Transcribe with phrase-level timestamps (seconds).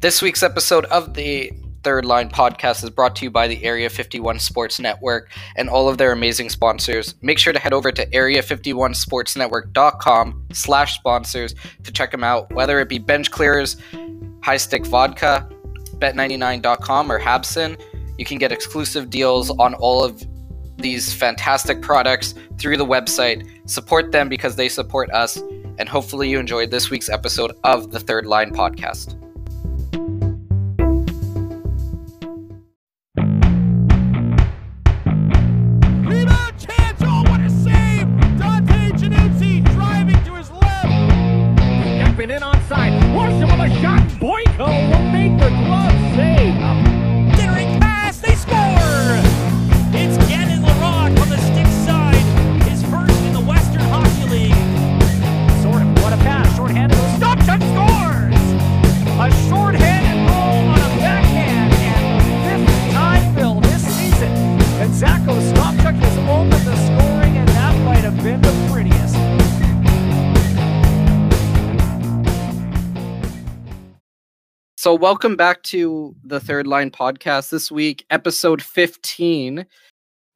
[0.00, 1.50] This week's episode of the
[1.82, 5.88] Third Line podcast is brought to you by the Area 51 Sports Network and all
[5.88, 7.16] of their amazing sponsors.
[7.20, 12.88] Make sure to head over to area51sportsnetwork.com slash sponsors to check them out, whether it
[12.88, 13.76] be Bench Clearers,
[14.40, 15.48] High Stick Vodka,
[15.96, 17.76] Bet99.com, or Habson.
[18.18, 20.24] You can get exclusive deals on all of
[20.76, 23.68] these fantastic products through the website.
[23.68, 25.38] Support them because they support us,
[25.78, 29.16] and hopefully you enjoyed this week's episode of the Third Line podcast.
[74.88, 79.66] So, welcome back to the Third Line podcast this week, episode 15.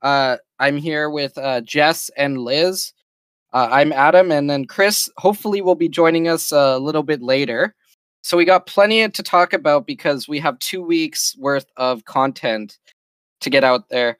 [0.03, 2.93] Uh, I'm here with uh, Jess and Liz.
[3.55, 7.75] Uh, I'm Adam, and then Chris hopefully will be joining us a little bit later.
[8.21, 12.77] So, we got plenty to talk about because we have two weeks worth of content
[13.41, 14.19] to get out there.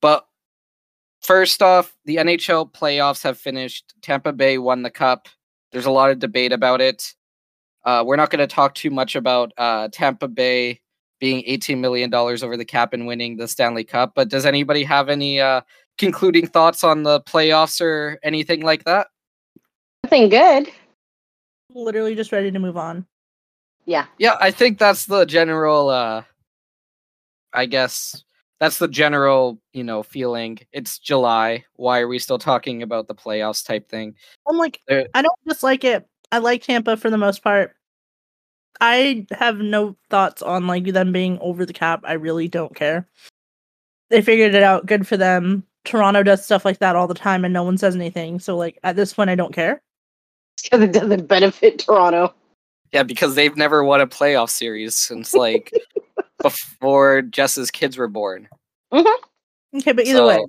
[0.00, 0.24] But
[1.20, 3.92] first off, the NHL playoffs have finished.
[4.02, 5.28] Tampa Bay won the cup.
[5.72, 7.12] There's a lot of debate about it.
[7.84, 10.80] Uh, we're not going to talk too much about uh, Tampa Bay
[11.20, 15.08] being $18 million over the cap and winning the Stanley Cup, but does anybody have
[15.08, 15.60] any uh,
[15.98, 19.08] concluding thoughts on the playoffs or anything like that?
[20.02, 20.70] Nothing good.
[21.74, 23.06] literally just ready to move on.
[23.86, 24.06] Yeah.
[24.18, 26.22] Yeah, I think that's the general, uh,
[27.52, 28.24] I guess,
[28.60, 30.58] that's the general, you know, feeling.
[30.72, 31.64] It's July.
[31.76, 34.14] Why are we still talking about the playoffs type thing?
[34.48, 36.06] I'm like, There- I don't dislike it.
[36.32, 37.74] I like Tampa for the most part.
[38.80, 42.00] I have no thoughts on like them being over the cap.
[42.04, 43.08] I really don't care.
[44.10, 44.86] They figured it out.
[44.86, 45.64] Good for them.
[45.84, 48.40] Toronto does stuff like that all the time, and no one says anything.
[48.40, 49.82] So like at this point, I don't care.
[50.62, 52.34] Because it doesn't benefit Toronto.
[52.92, 55.72] Yeah, because they've never won a playoff series since like
[56.42, 58.48] before Jess's kids were born.
[58.92, 59.78] Mm-hmm.
[59.78, 60.44] Okay, but either way,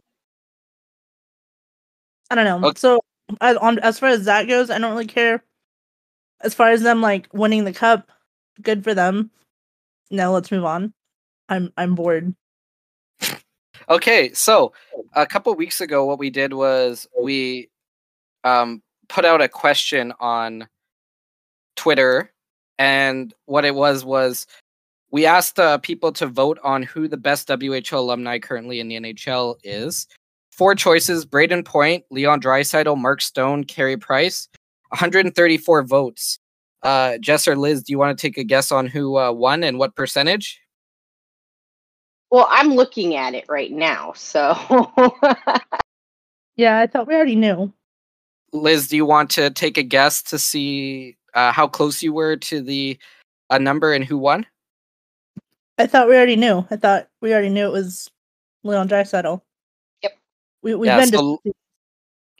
[2.29, 2.67] I don't know.
[2.69, 2.79] Okay.
[2.79, 2.99] So
[3.41, 5.43] as on as far as that goes, I don't really care.
[6.41, 8.11] As far as them like winning the cup,
[8.61, 9.31] good for them.
[10.11, 10.93] Now let's move on.
[11.49, 12.35] I'm I'm bored.
[13.87, 14.73] Okay, so
[15.13, 17.69] a couple weeks ago, what we did was we
[18.43, 20.67] um, put out a question on
[21.75, 22.31] Twitter,
[22.79, 24.47] and what it was was
[25.11, 28.99] we asked uh, people to vote on who the best WHL alumni currently in the
[28.99, 30.07] NHL is.
[30.51, 34.49] Four choices: Brayden Point, Leon Draisaitl, Mark Stone, Carey Price.
[34.95, 36.39] 134 votes.
[36.83, 39.63] Uh, Jess or Liz, do you want to take a guess on who uh, won
[39.63, 40.59] and what percentage?
[42.31, 44.53] Well, I'm looking at it right now, so
[46.57, 47.71] Yeah, I thought we already knew.
[48.53, 52.37] Liz, do you want to take a guess to see uh, how close you were
[52.37, 52.97] to the
[53.49, 54.45] uh, number and who won?
[55.77, 56.65] I thought we already knew.
[56.71, 58.09] I thought we already knew it was
[58.63, 59.41] Leon Draisaitl.
[60.03, 60.17] Yep.
[60.61, 61.53] We we've Yeah, been so- dis-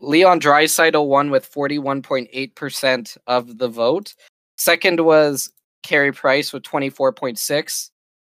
[0.02, 4.14] Leon Draisaitl won with 41.8% of the vote.
[4.58, 5.52] Second was
[5.84, 7.38] Carey Price with 24.6.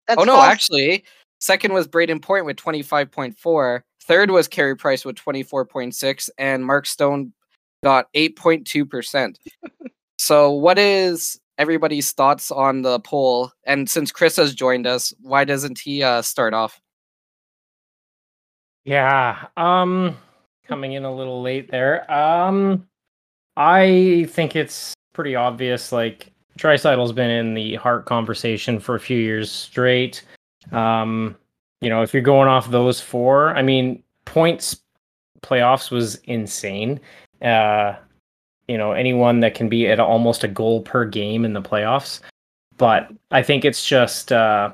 [0.06, 0.46] that's Oh no, false.
[0.46, 1.04] actually,
[1.40, 3.80] second was Brayden Point with 25.4.
[4.02, 7.32] Third was Carey Price with 24.6 and Mark Stone
[7.82, 9.36] got 8.2%.
[10.18, 13.50] so what is everybody's thoughts on the poll?
[13.64, 16.80] And since Chris has joined us, why doesn't he uh, start off?
[18.84, 19.46] Yeah.
[19.56, 20.16] Um
[20.66, 22.10] coming in a little late there.
[22.10, 22.86] Um
[23.56, 29.18] I think it's pretty obvious like Draisaitl's been in the Hart conversation for a few
[29.18, 30.22] years straight.
[30.72, 31.36] Um
[31.80, 34.80] you know, if you're going off those four, I mean, points
[35.42, 37.00] playoffs was insane.
[37.42, 37.94] Uh
[38.68, 42.20] you know, anyone that can be at almost a goal per game in the playoffs.
[42.78, 44.72] But I think it's just uh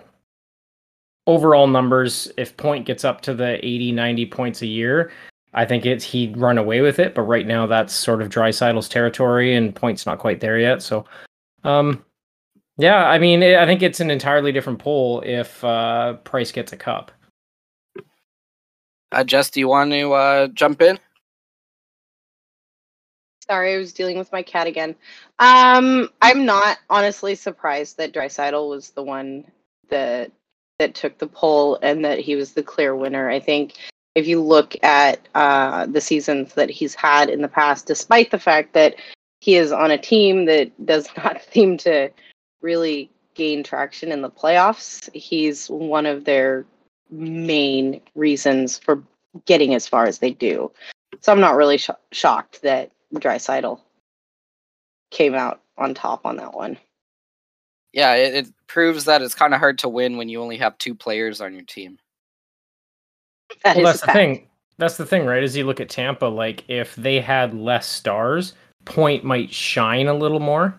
[1.26, 5.12] overall numbers, if Point gets up to the 80, 90 points a year,
[5.54, 7.14] I think it's he'd run away with it.
[7.14, 10.82] But right now, that's sort of Draisaitl's territory, and Point's not quite there yet.
[10.82, 11.04] So,
[11.64, 12.04] um,
[12.78, 16.76] yeah, I mean, I think it's an entirely different poll if uh, Price gets a
[16.76, 17.12] cup.
[19.12, 20.98] Uh, Jess, do you want to uh, jump in?
[23.46, 24.94] Sorry, I was dealing with my cat again.
[25.38, 29.44] Um, I'm not honestly surprised that Draisaitl was the one
[29.90, 30.32] that
[30.78, 33.28] that took the poll and that he was the clear winner.
[33.28, 33.74] I think
[34.14, 38.38] if you look at uh, the seasons that he's had in the past, despite the
[38.38, 38.96] fact that
[39.40, 42.10] he is on a team that does not seem to
[42.60, 46.64] really gain traction in the playoffs, he's one of their
[47.10, 49.02] main reasons for
[49.46, 50.70] getting as far as they do.
[51.20, 53.80] So I'm not really sh- shocked that Draisaitl
[55.10, 56.78] came out on top on that one.
[57.92, 60.78] Yeah, it, it proves that it's kind of hard to win when you only have
[60.78, 61.98] two players on your team.
[63.64, 64.16] That well, that's the fact.
[64.16, 64.46] thing.
[64.78, 65.42] That's the thing, right?
[65.42, 68.54] As you look at Tampa, like if they had less stars,
[68.84, 70.74] Point might shine a little more.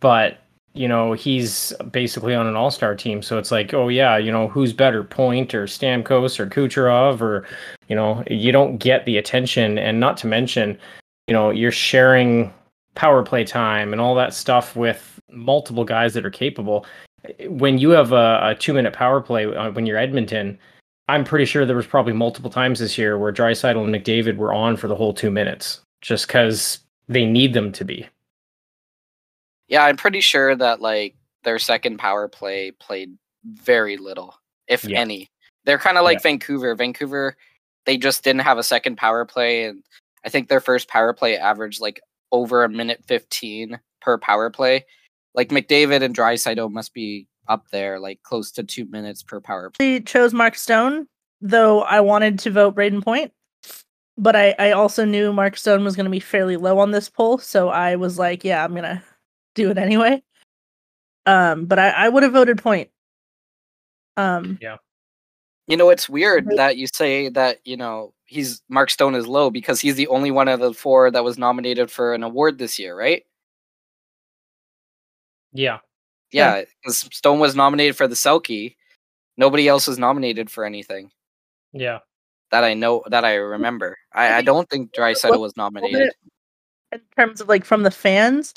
[0.00, 0.38] But
[0.72, 4.46] you know, he's basically on an all-star team, so it's like, oh yeah, you know,
[4.46, 7.46] who's better, Point or Stamkos or Kucherov, or
[7.88, 10.78] you know, you don't get the attention, and not to mention,
[11.28, 12.52] you know, you're sharing
[12.94, 16.86] power play time and all that stuff with multiple guys that are capable.
[17.48, 20.58] When you have a, a two-minute power play uh, when you're Edmonton,
[21.08, 24.52] I'm pretty sure there was probably multiple times this year where Draisaitl and McDavid were
[24.52, 28.08] on for the whole two minutes, just because they need them to be.
[29.68, 31.14] Yeah, I'm pretty sure that like
[31.44, 34.34] their second power play played very little,
[34.66, 34.98] if Yeah.
[35.00, 35.30] any.
[35.64, 36.22] They're kind of like Yeah.
[36.30, 36.74] Vancouver.
[36.74, 37.36] Vancouver,
[37.84, 39.82] they just didn't have a second power play, and
[40.24, 42.00] I think their first power play averaged like
[42.32, 44.84] over a minute fifteen per power play.
[45.34, 49.70] Like McDavid and Draisaitl must be up there, like close to two minutes per power
[49.70, 49.96] play.
[49.96, 51.06] I chose Mark Stone,
[51.40, 53.32] though I wanted to vote Brayden Point.
[54.18, 57.10] But I, I also knew Mark Stone was going to be fairly low on this
[57.10, 59.02] poll, so I was like, yeah, I'm going to
[59.54, 60.22] do it anyway.
[61.26, 62.88] Um, but I, I would have voted Point.
[64.16, 64.76] Um, yeah.
[65.66, 66.56] You know, it's weird Right.
[66.56, 70.30] that you say that, you know, he's Mark Stone is low because he's the only
[70.30, 73.24] one of the four that was nominated for an award this year, right?
[75.52, 75.78] Yeah.
[76.32, 78.76] Yeah, because Stone was nominated for the Selke.
[79.36, 81.10] Nobody else was nominated for anything
[81.72, 81.98] Yeah.
[82.50, 83.96] that I know that I remember.
[84.12, 86.12] I, I don't think Draisaitl was nominated.
[86.92, 88.54] in terms of like from the fans,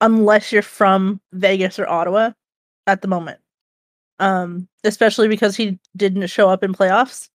[0.00, 2.30] unless you're from Vegas or Ottawa
[2.86, 3.38] at the moment.
[4.20, 7.28] Um, especially because he didn't show up in playoffs.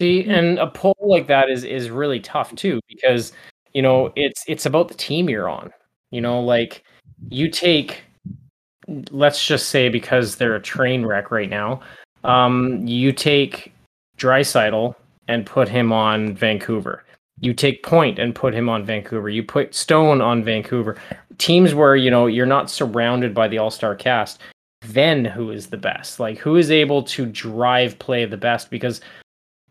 [0.00, 0.38] See, Mm.
[0.38, 3.32] and a poll like that is is really tough too because
[3.72, 5.72] you know it's it's about the team you're on.
[6.10, 6.84] You know, like
[7.30, 8.02] you take,
[9.10, 11.80] let's just say because they're a train wreck right now,
[12.24, 13.72] um, you take
[14.18, 14.94] Draisaitl
[15.28, 17.04] and put him on Vancouver.
[17.40, 19.28] You take Point and put him on Vancouver.
[19.28, 20.96] You put Stone on Vancouver.
[21.38, 24.40] Teams where you know you're not surrounded by the All Star cast.
[24.82, 26.20] Then who is the best?
[26.20, 28.70] Like who is able to drive play the best?
[28.70, 29.00] Because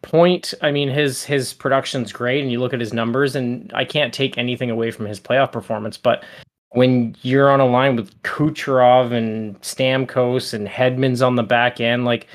[0.02, 3.86] Point, I mean, his his production's great, and you look at his numbers, and I
[3.86, 5.98] can't take anything away from his playoff performance.
[5.98, 6.26] But
[6.74, 12.06] when you're on a line with Kucherov and Stamkos and Hedman's on the back end,
[12.06, 12.28] like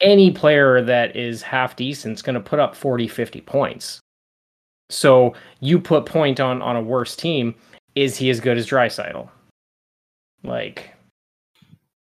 [0.00, 4.00] any player that is half decent is going to put up 40, 50 points.
[4.88, 7.54] So you put Point on on a worse team,
[7.94, 9.28] is he as good as Draisaitl?
[10.42, 10.94] Like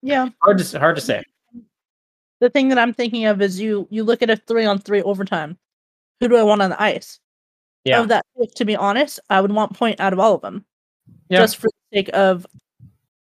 [0.02, 0.30] Yeah.
[0.42, 1.24] hard to hard to say.
[2.40, 5.02] The thing that I'm thinking of is you you look at a three on three
[5.02, 5.58] overtime.
[6.20, 7.20] Who do I want on the ice?
[7.86, 8.02] Yeah.
[8.02, 8.26] Of that,
[8.56, 10.66] to be honest, I would want point out of all of them.
[11.30, 11.40] Yeah.
[11.40, 12.46] Just for the sake of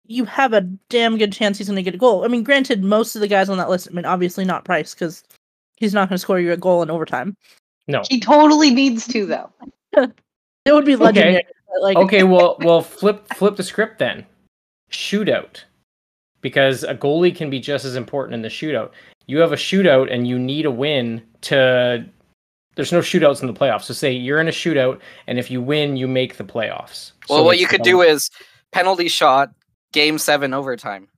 [0.05, 2.25] you have a damn good chance he's going to get a goal.
[2.25, 4.95] I mean, granted, most of the guys on that list, I mean, obviously not Price
[4.95, 5.23] because
[5.77, 7.37] he's not going to score you a goal in overtime.
[7.87, 8.03] No.
[8.09, 9.51] He totally needs to though.
[10.65, 11.45] It would be legendary.
[11.67, 14.25] but, Like, okay, well, well, flip flip the script then.
[14.91, 15.63] Shootout,
[16.41, 18.91] because a goalie can be just as important in the shootout.
[19.25, 22.05] You have a shootout and you need a win to.
[22.79, 23.83] There's no shootouts in the playoffs.
[23.83, 27.11] So say you're in a shootout, and if you win, you make the playoffs.
[27.27, 28.29] Well, So what you could um, do is
[28.71, 29.51] penalty shot,
[29.91, 31.09] game seven overtime.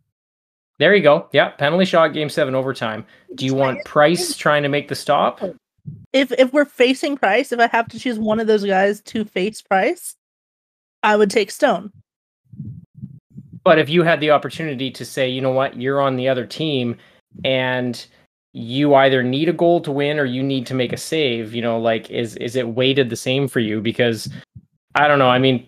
[0.79, 1.29] There you go.
[1.33, 3.05] Yeah, penalty shot, game seven, overtime.
[3.35, 5.39] Do you want Price trying to make the stop?
[6.13, 9.23] if if we're facing Price, if I have to choose one of those guys to
[9.23, 10.15] face Price,
[11.03, 11.91] I would take Stone.
[13.63, 16.47] But if you had the opportunity to say, you know what, you're on the other
[16.47, 16.97] team
[17.45, 18.03] and
[18.53, 21.61] you either need a goal to win or you need to make a save, you
[21.61, 23.81] know, like is is it weighted the same for you?
[23.81, 24.29] Because
[24.95, 25.29] I don't know.
[25.29, 25.67] I mean,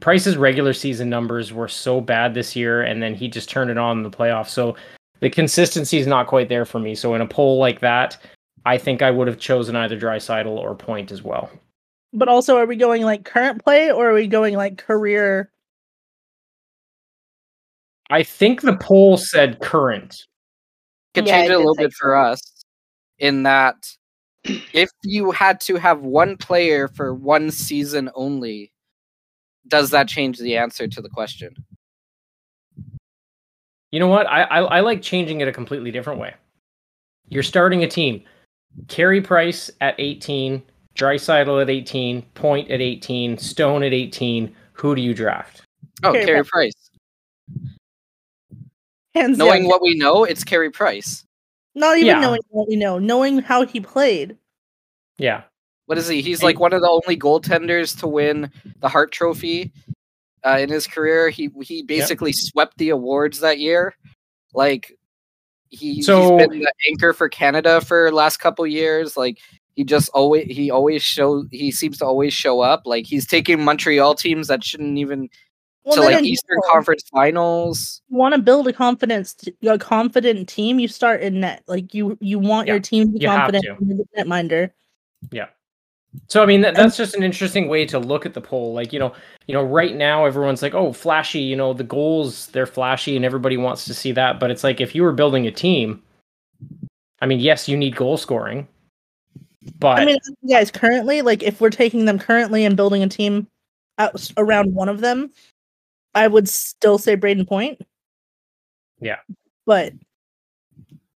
[0.00, 3.78] Price's regular season numbers were so bad this year, and then he just turned it
[3.78, 4.50] on in the playoffs.
[4.50, 4.76] So
[5.20, 6.94] the consistency is not quite there for me.
[6.94, 8.18] So in a poll like that,
[8.64, 11.50] I think I would have chosen either Draisaitl or Point as well.
[12.12, 15.50] But also, are we going like current play or are we going like career?
[18.10, 20.26] I think the poll said current.
[21.14, 22.30] Could Yeah, change I it a little bit for so.
[22.30, 22.64] us
[23.18, 23.76] in that
[24.72, 28.72] if you had to have one player for one season only,
[29.68, 31.54] does that change the answer to the question?
[33.90, 34.26] You know what?
[34.26, 36.34] I, I I like changing it a completely different way.
[37.28, 38.22] You're starting a team.
[38.88, 40.62] Carey Price at 18,
[40.94, 44.54] Draisaitl at 18, Point at 18, Stone at 18.
[44.72, 45.62] Who do you draft?
[46.02, 46.90] Oh, Carey Carey Price.
[49.14, 49.68] Hands Knowing down.
[49.68, 51.24] what we know, it's Carey Price.
[51.74, 52.20] Not even Yeah.
[52.20, 54.36] knowing what we know, knowing how he played.
[55.18, 55.42] Yeah.
[55.86, 56.22] What is he?
[56.22, 56.46] He's Hey.
[56.46, 58.50] like one of the only goaltenders to win
[58.80, 59.72] the Hart Trophy
[60.44, 61.28] uh, in his career.
[61.28, 63.94] He he basically swept the awards that year.
[64.54, 64.92] Like
[65.68, 69.16] he, So- he's been the anchor for Canada for last couple years.
[69.16, 69.38] Like
[69.74, 72.82] he just always he always show he seems to always show up.
[72.86, 75.28] Like he's taking Montreal teams that shouldn't even
[75.84, 78.02] Well, to like Eastern general, Conference Finals.
[78.08, 80.78] You want to build a confidence, a confident team.
[80.78, 81.64] You start in net.
[81.66, 84.04] Like you, you want Yeah, your team to be you confident, to.
[84.14, 84.72] net minder.
[86.28, 88.74] So I mean that, that's just an interesting way to look at the poll.
[88.74, 89.14] Like you know,
[89.46, 93.24] you know, right now everyone's like, "Oh, flashy!" You know, the goals they're flashy, and
[93.24, 94.38] everybody wants to see that.
[94.38, 96.02] But it's like if you were building a team,
[97.20, 98.68] I mean, yes, you need goal scoring,
[99.78, 103.46] but I mean, guys, currently, like if we're taking them currently and building a team
[103.98, 105.30] out around one of them,
[106.14, 107.80] I would still say Brayden Point.
[109.00, 109.18] Yeah.
[109.66, 109.92] but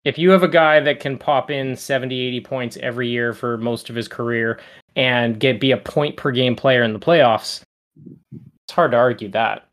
[0.05, 3.59] if you have a guy that can pop in 70, 80 points every year for
[3.59, 4.61] most of his career
[4.97, 7.63] and get be a point per game player in the playoffs,
[8.65, 9.69] it's hard to argue that.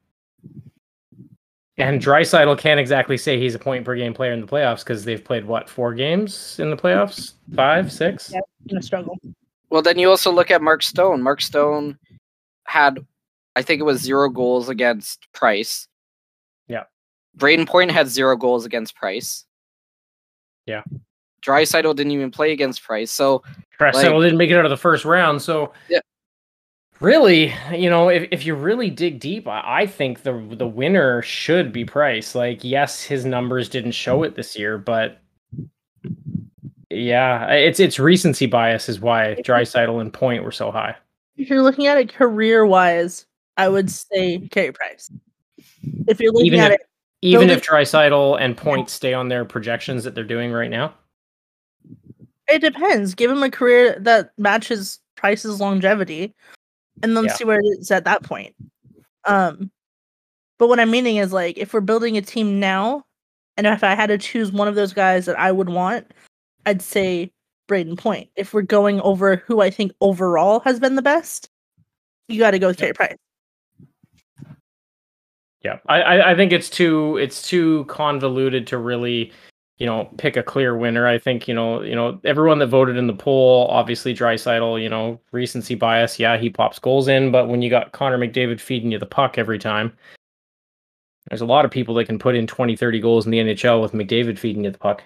[1.77, 5.03] And Draisaitl can't exactly say he's a point per game player in the playoffs because
[5.03, 8.31] they've played what four games in the playoffs, five, six.
[8.31, 8.41] Yeah.
[8.69, 9.17] gonna struggle.
[9.69, 11.21] Well, then you also look at Mark Stone.
[11.21, 11.97] Mark Stone
[12.65, 13.05] had,
[13.55, 15.87] I think it was zero goals against Price.
[16.67, 16.83] Yeah.
[17.35, 19.45] Braden Point had zero goals against Price.
[20.65, 20.83] Yeah.
[21.41, 23.11] Draisaitl didn't even play against Price.
[23.11, 23.43] So
[23.79, 25.99] Draisaitl didn't make it out of the first round, so Yeah.
[26.99, 31.23] Really, you know, if, if you really dig deep, I, I think the the winner
[31.23, 32.35] should be Price.
[32.35, 35.19] Like, yes, his numbers didn't show it this year, but
[36.91, 40.95] yeah, it's it's recency bias is why Draisaitl and Point were so high.
[41.37, 43.25] If you're looking at it career wise,
[43.61, 45.11] I would say Carey Price.
[46.07, 46.87] If you're looking Even at if- it,
[47.21, 50.95] Even if Draisaitl and Point stay on their projections that they're doing right now.
[52.47, 53.13] it depends.
[53.15, 56.33] Give him a career that matches Price's longevity,
[57.03, 57.33] and then Yeah.
[57.33, 58.55] see where it is at that point.
[59.25, 59.71] Um,
[60.57, 63.05] but what I'm meaning is like if we're building a team now,
[63.55, 66.11] and if I had to choose one of those guys that I would want,
[66.65, 67.31] I'd say
[67.69, 68.29] Brayden Point.
[68.35, 71.49] If we're going over who I think overall has been the best,
[72.27, 73.15] you got to go with Carey Price.
[75.63, 79.31] Yeah, I, I think it's too it's too convoluted to really,
[79.77, 81.07] you know, pick a clear winner.
[81.07, 84.89] I think you know you know everyone that voted in the poll, obviously Draisaitl, you
[84.89, 86.17] know, recency bias.
[86.19, 89.37] Yeah, he pops goals in, but when you got Connor McDavid feeding you the puck
[89.37, 89.95] every time,
[91.29, 93.81] there's a lot of people that can put in 20, 30 goals in the NHL
[93.81, 95.03] with McDavid feeding you the puck.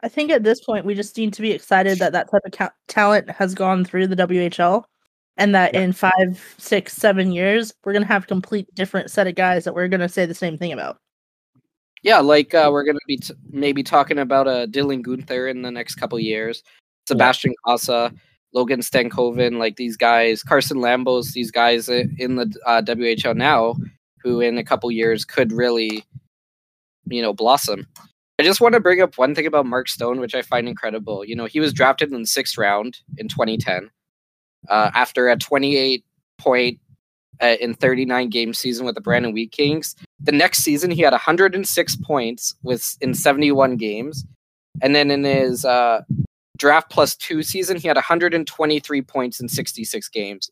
[0.00, 2.52] I think at this point we just need to be excited that that type of
[2.52, 4.84] ca- talent has gone through the WHL,
[5.38, 5.80] and that Yeah.
[5.80, 9.74] in five, six, seven years we're gonna have a complete different set of guys that
[9.74, 10.98] we're gonna say the same thing about.
[12.02, 15.70] yeah, like uh, we're gonna be t- maybe talking about uh, Dylan Guenther in the
[15.70, 16.62] next couple years.
[17.08, 18.14] Sebastian Cossa,
[18.52, 23.74] Logan Stankoven, like these guys, Carson Lambos, these guys in the uh, WHL now,
[24.22, 26.04] who in a couple years could really,
[27.06, 27.86] you know, blossom.
[28.38, 31.24] I just want to bring up one thing about Mark Stone, which I find incredible.
[31.24, 33.90] You know, he was drafted in the sixth round in 2010
[34.68, 36.04] uh, after a 28
[36.38, 36.78] point
[37.40, 39.94] uh, in 39 game season with the Brandon Wheat Kings.
[40.20, 44.24] The next season, he had 106 points with in 71 games,
[44.82, 46.02] and then in his uh,
[46.56, 50.50] draft plus two season, he had 123 points in 66 games.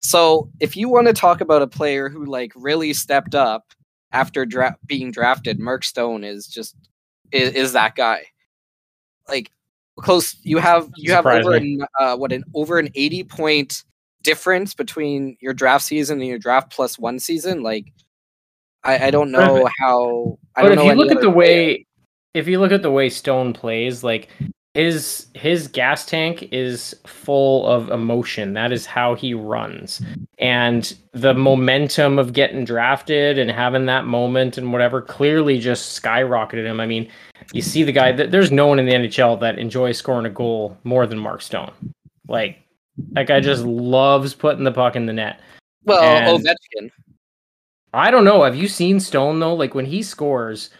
[0.00, 3.72] So, if you want to talk about a player who like really stepped up
[4.12, 6.76] after dra- being drafted, Mark Stone is just
[7.30, 8.24] is, is that guy.
[9.28, 9.50] Like
[10.00, 13.84] close, you have you have over an, uh, what an over an 80 point
[14.22, 17.62] difference between your draft season and your draft plus one season.
[17.62, 17.86] Like,
[18.84, 20.38] I, I don't know it- how.
[20.56, 21.36] I But don't if know you look at other the player.
[21.66, 21.86] way,
[22.34, 24.28] if you look at the way Stone plays, like
[24.74, 28.54] his his gas tank is full of emotion.
[28.54, 30.00] That is how he runs,
[30.38, 36.64] and the momentum of getting drafted and having that moment and whatever clearly just skyrocketed
[36.64, 36.80] him.
[36.80, 37.06] I mean,
[37.52, 40.30] you see the guy that there's no one in the NHL that enjoys scoring a
[40.30, 41.72] goal more than Mark Stone.
[42.28, 42.58] Like
[43.12, 45.40] that guy just loves putting the puck in the net.
[45.84, 46.90] well, and- Ovechkin.
[47.94, 48.42] I don't know.
[48.42, 49.54] Have you seen Stone though?
[49.54, 50.70] Like when he scores,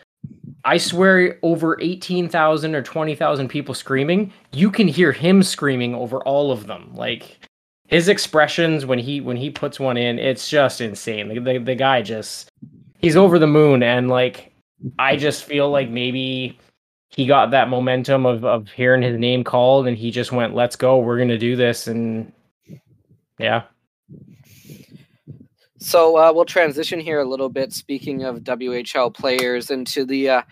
[0.64, 6.50] I swear over 18,000 or 20,000 people screaming, you can hear him screaming over all
[6.50, 6.90] of them.
[6.94, 7.40] Like
[7.88, 11.28] his expressions when he when he puts one in, it's just insane.
[11.28, 12.48] The, the, the guy just
[12.98, 14.51] he's over the moon and like
[14.98, 16.58] I just feel like maybe
[17.08, 20.76] he got that momentum of of hearing his name called and he just went, "Let's
[20.76, 20.98] go.
[20.98, 22.32] We're to do this." And
[23.38, 23.64] yeah.
[25.78, 27.72] So uh, we'll transition here a little bit.
[27.72, 30.42] Speaking of WHL players, into the, uh,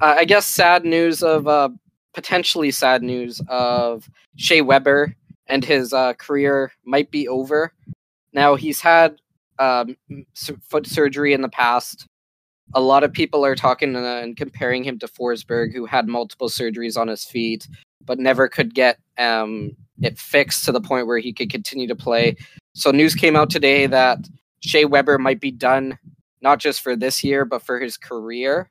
[0.00, 1.68] uh, I guess, sad news of uh,
[2.14, 5.14] potentially sad news of Shea Weber
[5.46, 7.72] and his uh, career might be over.
[8.32, 9.20] Now he's had
[9.60, 9.96] um,
[10.68, 12.08] foot surgery in the past.
[12.74, 16.48] A lot of people are talking uh, and comparing him to Forsberg, who had multiple
[16.48, 17.68] surgeries on his feet,
[18.04, 21.96] but never could get um, it fixed to the point where he could continue to
[21.96, 22.36] play.
[22.74, 24.18] So news came out today that
[24.60, 25.98] Shea Weber might be done
[26.40, 28.68] not just for this year, but for his career.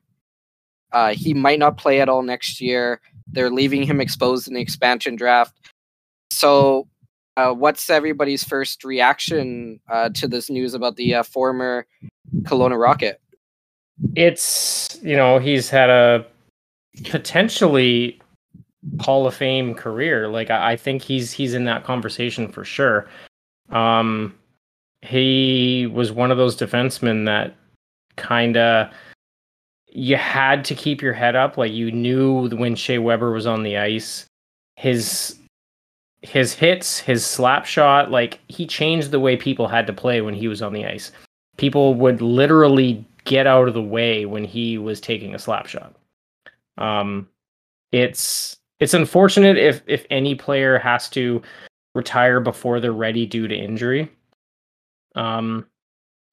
[0.92, 3.00] Uh, he might not play at all next year.
[3.26, 5.58] They're leaving him exposed in the expansion draft.
[6.30, 6.88] So,
[7.38, 11.86] uh, what's everybody's first reaction uh, to this news about the uh, former
[12.42, 13.21] Kelowna Rocket?
[14.16, 16.26] It's you know he's had a
[17.04, 18.20] potentially
[19.00, 20.28] Hall of Fame career.
[20.28, 23.08] Like I, I think he's he's in that conversation for sure.
[23.70, 24.34] Um,
[25.02, 27.54] he was one of those defensemen that
[28.16, 28.92] kind of
[29.88, 31.56] you had to keep your head up.
[31.56, 34.26] Like you knew when Shea Weber was on the ice,
[34.76, 35.38] his
[36.22, 40.34] his hits, his slap shot, like he changed the way people had to play when
[40.34, 41.10] he was on the ice.
[41.56, 45.94] People would literally get out of the way when he was taking a slap shot.
[46.78, 47.28] Um,
[47.92, 51.42] it's it's unfortunate if if any player has to
[51.94, 54.10] retire before they're ready due to injury.
[55.14, 55.66] Um,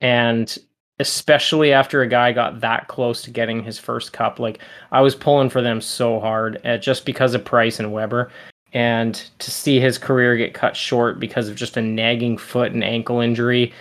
[0.01, 0.57] and
[0.99, 4.59] especially after a guy got that close to getting his first cup, like
[4.91, 8.31] I was pulling for them so hard uh, just because of Price and Weber.
[8.71, 12.83] And to see his career get cut short because of just a nagging foot and
[12.83, 13.73] ankle injury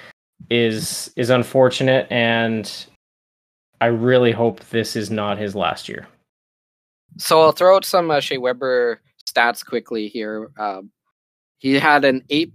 [0.50, 2.86] is is unfortunate and
[3.80, 6.08] I really hope this is not his last year.
[7.16, 10.50] So I'll throw out some uh, Shea Weber stats quickly here.
[10.58, 10.90] Um,
[11.58, 12.52] he had an eight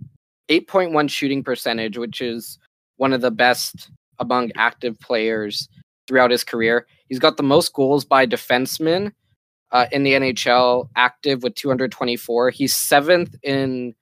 [0.49, 2.59] 8.1 shooting percentage, which is
[2.97, 5.69] one of the best among active players
[6.07, 6.85] throughout his career.
[7.07, 9.13] He's got the most goals by defenseman
[9.71, 12.49] uh, in the NHL, active with 224.
[12.51, 13.95] He's seventh in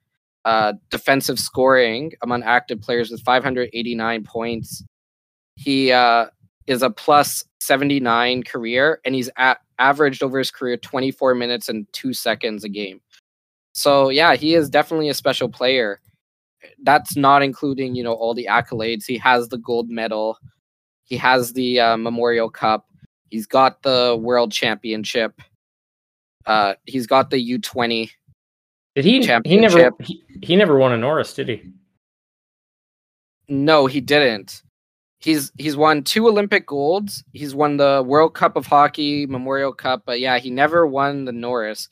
[0.44, 4.84] uh, defensive scoring among active players with 589 points.
[5.56, 6.26] He uh,
[6.66, 11.86] is a plus 79 career, and he's at, averaged over his career 24 minutes and
[11.92, 13.00] two seconds a game.
[13.72, 16.00] So yeah, he is definitely a special player
[16.82, 19.04] that's not including you know all the accolades.
[19.06, 20.38] He has the gold medal,
[21.04, 22.86] he has the uh, Memorial Cup,
[23.30, 25.40] he's got the World Championship,
[26.46, 28.10] uh, he's got the U twenty.
[28.94, 29.26] Did he?
[29.44, 29.90] He never.
[30.00, 31.72] He, he never won a Norris, did he?
[33.48, 34.62] No, he didn't.
[35.22, 37.22] He's he's won two Olympic golds.
[37.32, 41.32] He's won the World Cup of Hockey, Memorial Cup, but yeah, he never won the
[41.32, 41.88] Norris.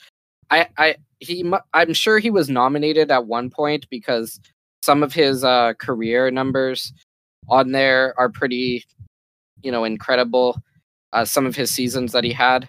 [0.50, 4.40] I I he I'm sure he was nominated at one point because
[4.82, 6.92] some of his uh, career numbers
[7.48, 8.84] on there are pretty,
[9.62, 10.60] you know, incredible.
[11.12, 12.68] Uh, some of his seasons that he had,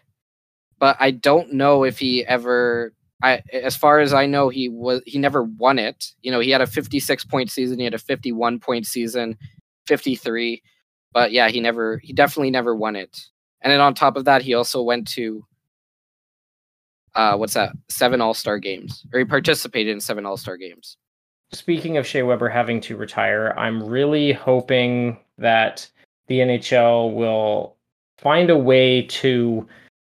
[0.79, 2.93] but I don't know if he ever.
[3.23, 6.07] I, as far as I know, he was he never won it.
[6.21, 9.37] You know, he had a 56 point season, he had a 51 point season,
[9.87, 10.61] 53,
[11.13, 13.25] but yeah, he never, he definitely never won it.
[13.61, 15.45] And then on top of that, he also went to
[17.13, 17.73] uh, what's that?
[17.89, 20.97] Seven All Star games, or he participated in seven All Star games
[21.53, 25.87] speaking of Shea Weber having to retire, I'm really hoping that
[26.27, 27.75] the NHL will
[28.17, 29.67] find a way to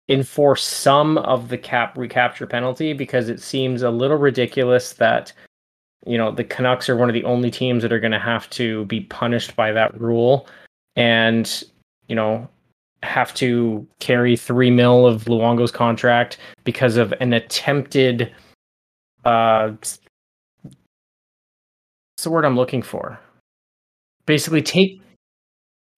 [0.09, 5.33] enforce some of the cap recapture penalty because it seems a little ridiculous that
[6.05, 8.49] you know the Canucks are one of the only teams that are going to have
[8.51, 10.47] to be punished by that rule
[10.95, 11.63] and
[12.07, 12.47] you know
[13.03, 18.31] have to carry 3 mil of Luongo's contract because of an attempted
[19.25, 19.71] uh
[22.23, 23.19] what's the word I'm looking for?
[24.25, 25.01] Basically, take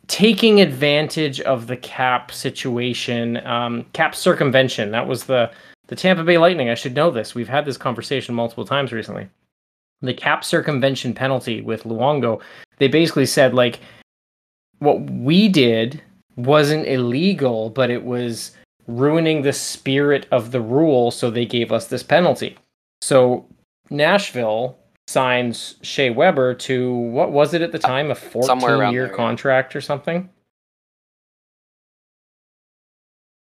[0.08, 4.90] taking advantage of the cap situation, um, cap circumvention.
[4.90, 5.52] That was the
[5.88, 6.70] the Tampa Bay Lightning.
[6.70, 7.36] I should know this.
[7.36, 9.30] We've had this conversation multiple times recently.
[10.06, 12.42] The cap circumvention penalty with Luongo.
[12.78, 13.80] They basically said like,
[14.80, 16.02] what we did
[16.36, 18.52] wasn't illegal, but it was
[18.88, 22.58] ruining the spirit of the rule, so they gave us this penalty.
[23.02, 23.48] So
[23.90, 29.16] Nashville signs Shea Weber to what was it at the time a 14 year there,
[29.16, 29.78] contract yeah.
[29.78, 30.30] or something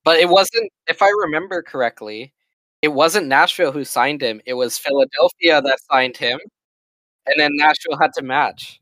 [0.04, 2.32] But it wasn't, if I remember correctly,
[2.82, 4.40] it wasn't Nashville who signed him.
[4.44, 6.38] It was Philadelphia that signed him,
[7.26, 8.80] and then Nashville had to match.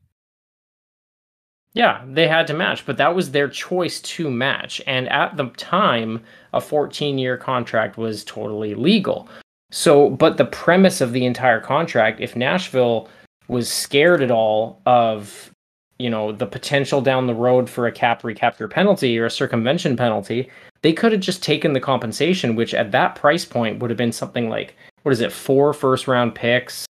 [1.73, 4.79] Yeah, they had to match, but that was their choice to match.
[4.85, 9.27] And at the time, a 14 year contract was totally legal.
[9.71, 13.09] So, but the premise of the entire contract, if Nashville
[13.47, 15.51] was scared at all of,
[15.97, 19.97] you know, the potential down the road for a cap recapture penalty or a circumvention
[19.97, 20.51] penalty,
[20.83, 24.11] they could have just taken the compensation, which at that price point would have been
[24.11, 26.85] something like, what is it, four first round picks?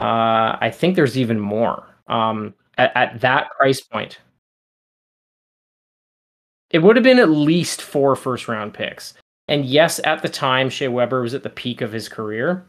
[0.00, 1.86] Uh, I think there's even more.
[2.08, 4.18] Um, at, at that price point.
[6.70, 9.14] It would have been at least four first round picks.
[9.48, 12.64] And yes, at the time, Shea Weber was at the peak of his career.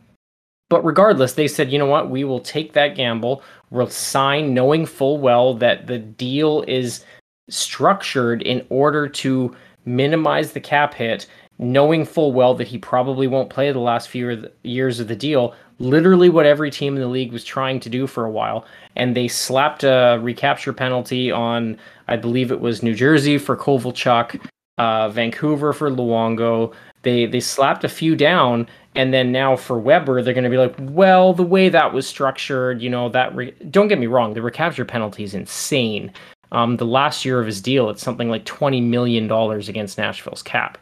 [0.70, 3.42] But regardless, they said, you know what, we will take that gamble.
[3.70, 7.06] We'll sign knowing full well that the deal is
[7.50, 11.26] structured in order to minimize the cap hit,
[11.60, 15.56] knowing full well that he probably won't play the last few years of the deal.
[15.80, 18.66] Literally, what every team in the league was trying to do for a while.
[18.96, 24.44] And they slapped a recapture penalty on, I believe it was New Jersey for Kovalchuk,
[24.78, 26.74] uh, Vancouver for Luongo.
[27.04, 30.58] They they slapped a few down, and then now for Weber, they're going to be
[30.58, 34.34] like, well, the way that was structured, you know, that re- don't get me wrong,
[34.34, 36.12] the recapture penalty is insane.
[36.52, 40.42] Um, the last year of his deal, it's something like twenty million dollars against Nashville's
[40.42, 40.78] cap.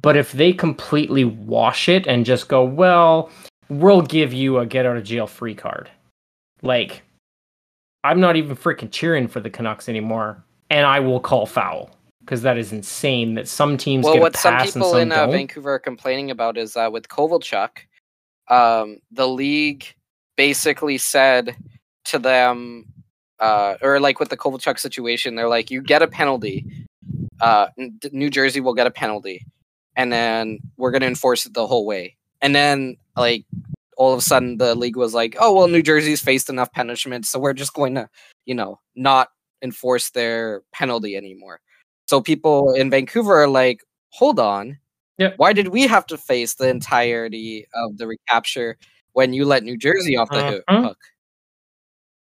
[0.00, 3.30] But if they completely wash it and just go, well,
[3.68, 5.90] we'll give you a get out of jail free card,
[6.62, 7.02] like,
[8.02, 12.42] I'm not even freaking cheering for the Canucks anymore, and I will call foul because
[12.42, 15.26] that is insane that some teams well, get what some people some in uh.
[15.26, 17.70] Vancouver are complaining about is uh, with Kovalchuk,
[18.48, 19.86] um, the league
[20.36, 21.56] basically said
[22.06, 22.86] to them,
[23.40, 26.66] uh, or like with the Kovalchuk situation, they're like, you get a penalty.
[27.40, 29.44] Uh, N- New Jersey will get a penalty,
[29.96, 32.16] and then we're going to enforce it the whole way.
[32.40, 33.44] And then, like,
[33.96, 37.26] all of a sudden, the league was like, oh, well, New Jersey's faced enough punishment,
[37.26, 38.08] so we're just going to,
[38.44, 39.28] you know, not
[39.62, 41.60] enforce their penalty anymore.
[42.06, 44.78] So people in Vancouver are like, hold on.
[45.18, 45.34] Yep.
[45.36, 48.76] Why did we have to face the entirety of the recapture
[49.12, 50.84] when you let New Jersey off the Mhm.
[50.84, 50.98] hook?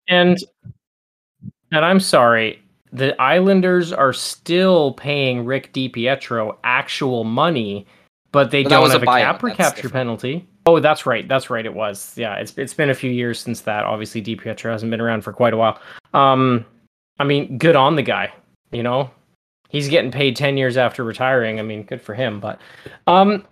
[0.07, 0.37] And
[1.71, 7.85] and I'm sorry, the Islanders are still paying Rick DiPietro actual money,
[8.31, 9.93] but they But don't have a, buyout, cap recapture different.
[9.93, 10.47] penalty.
[10.67, 11.27] Oh, that's right.
[11.27, 11.65] That's right.
[11.65, 12.17] It was.
[12.17, 13.83] Yeah, it's it's been a few years since that.
[13.85, 15.79] Obviously, DiPietro hasn't been around for quite a while.
[16.13, 16.65] Um,
[17.19, 18.33] I mean, good on the guy.
[18.71, 19.09] You know,
[19.69, 21.59] he's getting paid 10 years after retiring.
[21.59, 22.59] I mean, good for him, but
[23.07, 23.45] um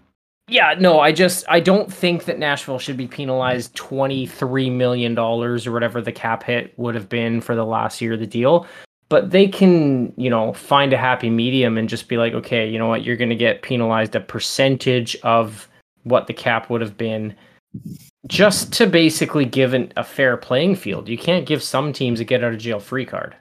[0.50, 5.66] yeah, no, I just I don't think that Nashville should be penalized 23 million dollars
[5.66, 8.68] or whatever the cap hit would have been for the last year of the deal.
[9.14, 12.80] But they can, you know, find a happy medium and just be like, okay, you
[12.80, 15.70] know what, you're going to get penalized a percentage of
[16.02, 17.36] what the cap would have been
[18.26, 21.08] just to basically give an, a fair playing field.
[21.08, 23.36] You can't give some teams a get out of jail free card.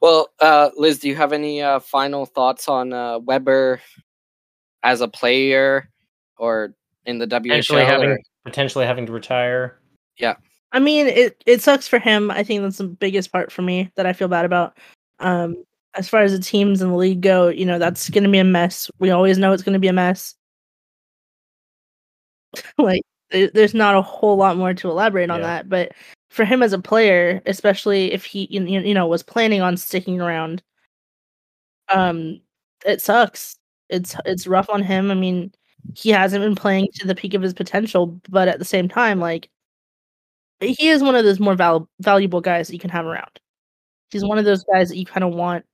[0.00, 3.82] Well, uh, Liz, do you have any uh, final thoughts on uh, Weber
[4.82, 5.90] as a player
[6.38, 6.72] or
[7.04, 7.86] in the Potentially WHL?
[7.86, 9.78] having or- potentially having to retire.
[10.72, 12.30] I mean, it it sucks for him.
[12.30, 14.76] I think that's the biggest part for me that I feel bad about.
[15.18, 15.56] Um,
[15.94, 18.38] as far as the teams in the league go, you know, that's going to be
[18.38, 18.90] a mess.
[18.98, 20.34] We always know it's going to be a mess.
[22.78, 25.46] like, there's not a whole lot more to elaborate on Yeah.
[25.46, 25.92] that, but
[26.30, 30.20] for him as a player, especially if he you you know was planning on sticking
[30.20, 30.62] around,
[31.88, 32.40] um,
[32.86, 33.56] it sucks.
[33.88, 35.10] It's it's rough on him.
[35.10, 35.52] I mean,
[35.94, 39.20] he hasn't been playing to the peak of his potential, but at the same time,
[39.20, 39.48] like
[40.60, 43.40] he is one of those more val- valuable guys that you can have around.
[44.10, 45.64] He's one of those guys that you kind of want,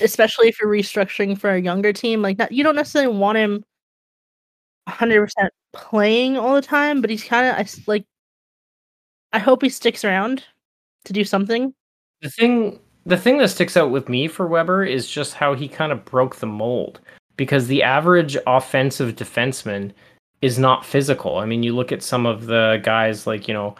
[0.00, 2.22] especially if you're restructuring for a younger team.
[2.22, 3.64] Like, not, you don't necessarily want him
[4.88, 5.30] 100%
[5.72, 8.04] playing all the time, but he's kind of I like.
[9.32, 10.44] I hope he sticks around
[11.04, 11.72] to do something.
[12.20, 15.68] The thing the thing that sticks out with me for Weber is just how he
[15.68, 17.00] kind of broke the mold
[17.36, 19.92] because the average offensive defenseman
[20.42, 21.38] is not physical.
[21.38, 23.74] I mean, you look at some of the guys like, you know,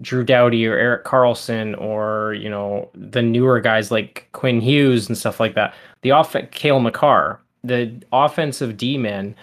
[0.00, 5.16] Drew Doughty or Erik Karlsson or, you know, the newer guys like Quinn Hughes and
[5.16, 5.74] stuff like that.
[6.02, 9.34] The off Cale Makar, the offensive D men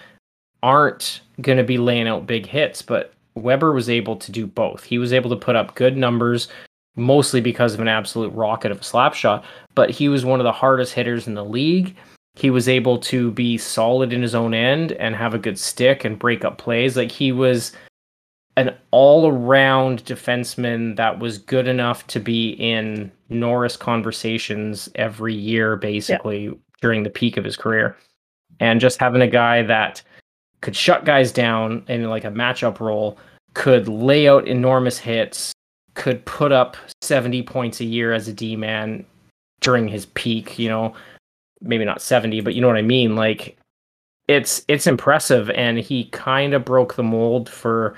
[0.62, 4.84] aren't going to be laying out big hits, but Weber was able to do both.
[4.84, 6.48] He was able to put up good numbers
[6.96, 10.44] mostly because of an absolute rocket of a slap shot, but he was one of
[10.44, 11.96] the hardest hitters in the league.
[12.34, 16.04] He was able to be solid in his own end and have a good stick
[16.04, 16.96] and break up plays.
[16.96, 17.72] Like he was
[18.56, 25.76] an all around defenseman that was good enough to be in Norris conversations every year,
[25.76, 27.96] basically during the peak of his career.
[28.60, 30.02] and just having a guy that
[30.60, 33.18] could shut guys down in like a matchup role,
[33.54, 35.52] could lay out enormous hits,
[35.94, 39.04] could put up 70 points a year as a D man
[39.60, 40.94] during his peak, you know,
[41.64, 43.16] maybe not 70, but you know what I mean?
[43.16, 43.56] Like
[44.28, 47.94] it's it's impressive and he kind of broke the mold for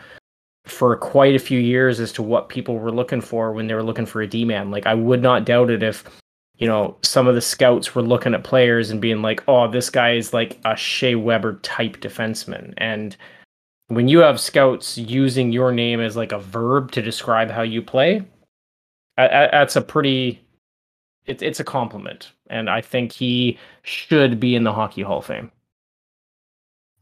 [0.64, 3.82] for quite a few years as to what people were looking for when they were
[3.82, 4.70] looking for a D man.
[4.70, 6.04] Like I would not doubt it if
[6.58, 9.90] you know some of the scouts were looking at players and being like, "Oh, this
[9.90, 13.16] guy is like a Shea Weber type defenseman." And
[13.88, 17.82] when you have scouts using your name as like a verb to describe how you
[17.82, 18.24] play,
[19.16, 20.40] that's a pretty
[21.26, 25.26] it's it's a compliment, and I think he should be in the Hockey Hall of
[25.26, 25.50] Fame.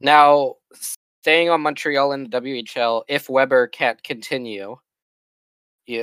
[0.00, 0.57] Now,
[1.22, 4.76] staying on Montreal in the WHL, if Weber can't continue,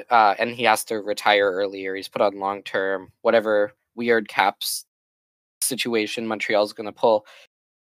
[0.10, 4.86] uh, and he has to retire earlier, he's put on long term, whatever weird caps
[5.62, 7.26] situation Montreal's going to pull.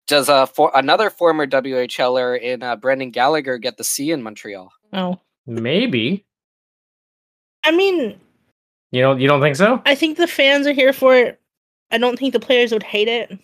[0.07, 4.71] Does a for another former WHLer in uh, Brendan Gallagher get the C in Montreal?
[4.93, 6.25] Oh, maybe.
[7.63, 8.19] I mean,
[8.91, 9.81] you don't you don't think so?
[9.85, 11.41] I think the fans are here for it.
[11.91, 13.37] I don't think the players would hate it.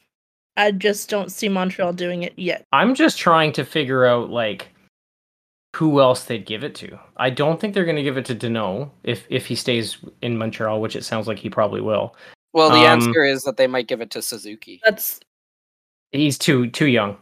[0.58, 2.65] I just don't see Montreal doing it yet.
[2.73, 4.69] I'm just trying to figure out like
[5.75, 6.99] who else they'd give it to.
[7.17, 10.38] I don't think they're going to give it to Danault if if he stays in
[10.38, 12.15] Montreal, which it sounds like he probably will.
[12.54, 14.82] Well, the um, answer is that they might give it to Suzuki.
[14.84, 15.21] That's
[16.12, 17.17] he's too too young.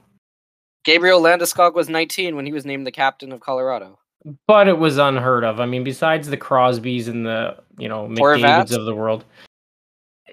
[0.85, 3.99] Gabriel Landeskog was 19 when he was named the captain of Colorado.
[4.47, 5.59] But it was unheard of.
[5.59, 9.23] I mean, besides the Crosbys and the you know McDavids of the world,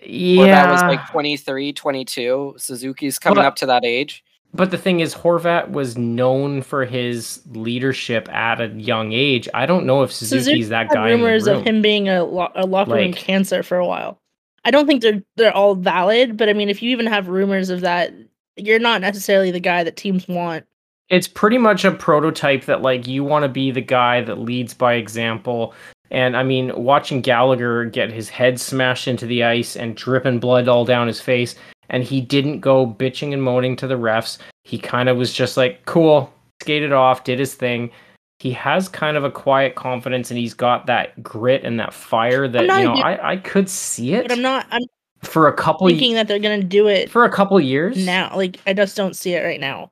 [0.04, 2.54] yeah, Horvat was like 23, 22.
[2.56, 4.24] Suzuki's coming up to that age.
[4.54, 9.48] But the thing is, Horvat was known for his leadership at a young age.
[9.52, 11.10] I don't know if Suzuki's Suzuki that guy.
[11.10, 14.18] Rumors of him being a, lo- a locker like, room cancer for a while.
[14.64, 17.70] I don't think they're they're all valid, but I mean, if you even have rumors
[17.70, 18.12] of that,
[18.56, 20.64] you're not necessarily the guy that teams want.
[21.08, 24.74] It's pretty much a prototype that like you want to be the guy that leads
[24.74, 25.72] by example,
[26.10, 30.68] and I mean, watching Gallagher get his head smashed into the ice and dripping blood
[30.68, 31.54] all down his face,
[31.90, 34.38] and he didn't go bitching and moaning to the refs.
[34.64, 37.90] He kind of was just like, cool, skated off, did his thing.
[38.38, 42.46] He has kind of a quiet confidence, and he's got that grit and that fire
[42.46, 44.22] that you know I, I could see it.
[44.22, 44.66] But I'm not.
[44.70, 44.82] I'm
[45.22, 48.34] for a couple thinking that they're gonna do it for a couple years now.
[48.36, 49.90] Like I just don't see it right now.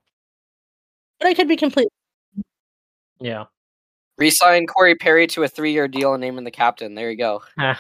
[1.19, 1.91] But I could be completely.
[3.21, 3.45] Yeah.
[4.19, 6.95] Resign Corey Perry to a three-year deal and name him the captain.
[6.95, 7.43] There you go.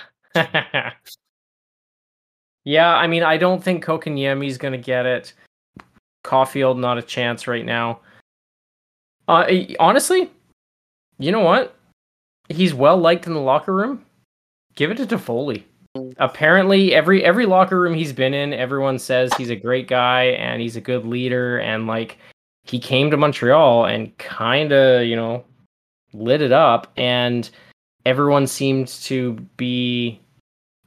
[2.65, 5.33] yeah, I mean, I don't think Kotkaniemi's going to get it.
[6.25, 8.01] Caufield, not a chance right now.
[9.29, 9.47] Uh,
[9.79, 10.31] honestly,
[11.19, 11.77] you know what?
[12.49, 14.05] He's well liked in the locker room.
[14.75, 15.63] Give it to Toffoli.
[16.19, 20.61] Apparently, every every locker room he's been in, everyone says he's a great guy and
[20.61, 21.59] he's a good leader.
[21.59, 22.19] And like,
[22.65, 25.45] he came to Montreal and kind of, you know,
[26.15, 27.51] lit it up and
[28.07, 30.21] everyone seemed to be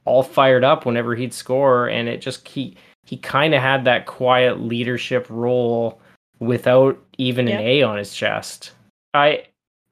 [0.04, 4.06] all fired up whenever he'd score and it just he he kind of had that
[4.06, 6.00] quiet leadership role
[6.40, 8.72] without even an A on his chest.
[9.14, 9.44] I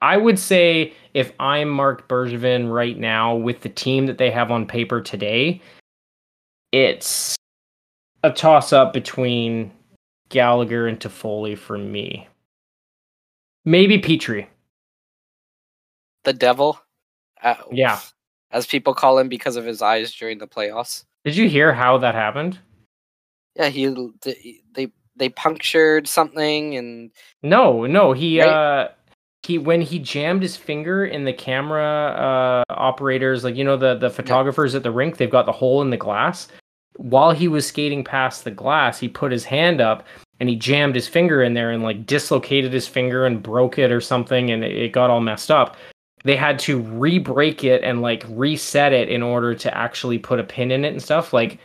[0.03, 4.51] I would say if I'm Marc Bergevin right now with the team that they have
[4.51, 5.62] on paper today,
[6.72, 7.37] it's
[8.22, 9.72] a toss up between
[10.29, 12.29] Gallagher and Toffoli for me.
[13.64, 14.46] Maybe Petry
[16.27, 16.79] the devil.
[17.43, 18.01] Uh, yeah,
[18.51, 21.05] as people call him because of his eyes during the playoffs.
[21.25, 22.59] Did you hear how that happened?
[23.55, 23.87] Yeah, he
[24.75, 27.11] they they punctured something and
[27.43, 28.49] no, no, he right?
[28.49, 28.89] uh
[29.43, 33.95] he when he jammed his finger in the camera uh operators like you know the
[33.95, 34.79] the photographers yeah.
[34.79, 36.49] at the rink they've got the hole in the glass
[36.97, 40.05] while he was skating past the glass he put his hand up
[40.41, 43.93] and he jammed his finger in there and like dislocated his finger and broke it
[43.93, 45.77] or something and it, it got all messed up
[46.27, 50.45] they had to re-break it and like reset it in order to actually put a
[50.45, 51.33] pin in it and stuff.
[51.33, 51.61] Like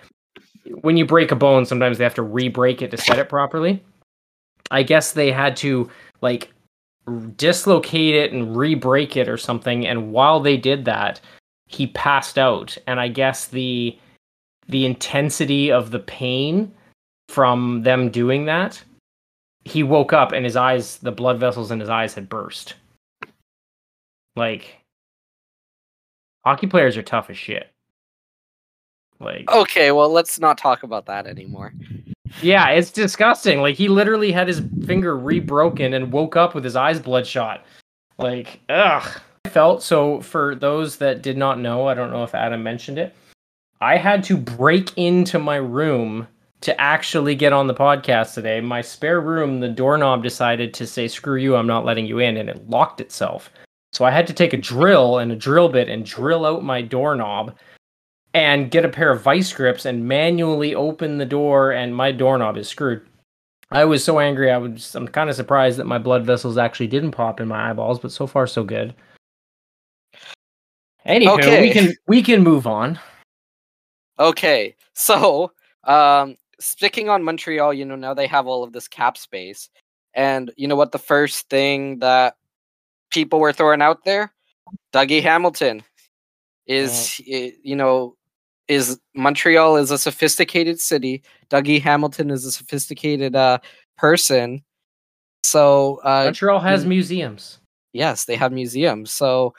[0.82, 3.84] when you break a bone, sometimes they have to re-break it to set it properly.
[4.70, 5.90] I guess they had to
[6.22, 6.54] like
[7.36, 9.88] dislocate it and re-break it or something.
[9.88, 11.20] And while they did that,
[11.68, 12.78] he passed out.
[12.86, 13.98] And I guess the
[14.68, 16.72] the intensity of the pain
[17.30, 18.82] from them doing that,
[19.66, 22.76] he woke up and his eyes, the blood vessels in his eyes had burst.
[24.36, 24.78] Like
[26.46, 27.70] hockey players are tough as shit.
[29.20, 31.74] Like Okay, well let's not talk about that anymore.
[32.42, 33.62] Yeah, it's disgusting.
[33.62, 37.66] Like he literally had his finger re-broken and woke up with his eyes bloodshot.
[38.18, 39.22] Like, ugh.
[39.46, 42.98] I felt so for those that did not know, I don't know if Adam mentioned
[42.98, 43.16] it.
[43.82, 46.28] I had to break into my room
[46.62, 48.62] to actually get on the podcast today.
[48.62, 52.38] My spare room, the doorknob decided to say, screw you, I'm not letting you in,
[52.38, 53.50] and it locked itself.
[53.94, 56.82] So I had to take a drill and a drill bit and drill out my
[56.82, 57.56] doorknob
[58.34, 62.56] and get a pair of vice grips and manually open the door, and my doorknob
[62.58, 63.06] is screwed.
[63.72, 64.52] I was so angry.
[64.52, 64.96] I was.
[64.96, 68.12] I'm kind of surprised that my blood vessels actually didn't pop in my eyeballs, but
[68.12, 68.94] so far so good.
[71.06, 71.62] Anywho, Okay.
[71.62, 73.00] we can we can move on.
[74.20, 75.52] Okay, so
[75.86, 79.70] um, sticking on Montreal, you know, now they have all of this cap space,
[80.14, 80.92] and you know what?
[80.92, 82.36] The first thing that
[83.12, 84.34] people were throwing out there,
[84.94, 85.84] Dougie Hamilton,
[86.68, 88.16] is i- you know,
[88.68, 91.22] is Montreal is a sophisticated city.
[91.50, 93.60] Dougie Hamilton is a sophisticated uh
[93.98, 94.64] person.
[95.44, 97.60] So uh, Montreal has museums.
[97.94, 99.12] yes, they have museums.
[99.12, 99.54] So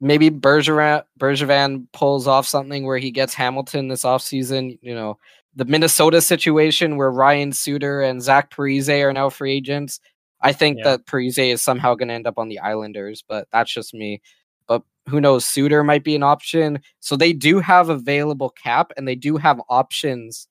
[0.00, 4.78] maybe Bergevin, Bergevin pulls off something where he gets Hamilton this offseason.
[4.82, 5.18] You know,
[5.54, 10.00] the Minnesota situation where Ryan Suter and Zach Parise are now free agents.
[10.44, 10.84] I think Yeah.
[10.84, 14.20] that Parise is somehow going to end up on the Islanders, but that's just me.
[14.68, 15.44] But who knows?
[15.44, 16.80] Suter might be an option.
[17.00, 20.46] So they do have available cap and they do have options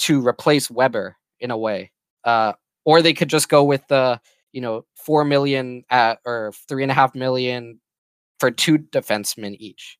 [0.00, 1.90] to replace Weber in a way.
[2.24, 2.52] Uh,
[2.84, 4.20] or they could just go with the
[4.52, 7.80] you know four million at or three and a half million
[8.40, 9.98] for two defensemen each.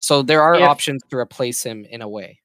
[0.00, 2.40] So there are If- options to replace him in a way.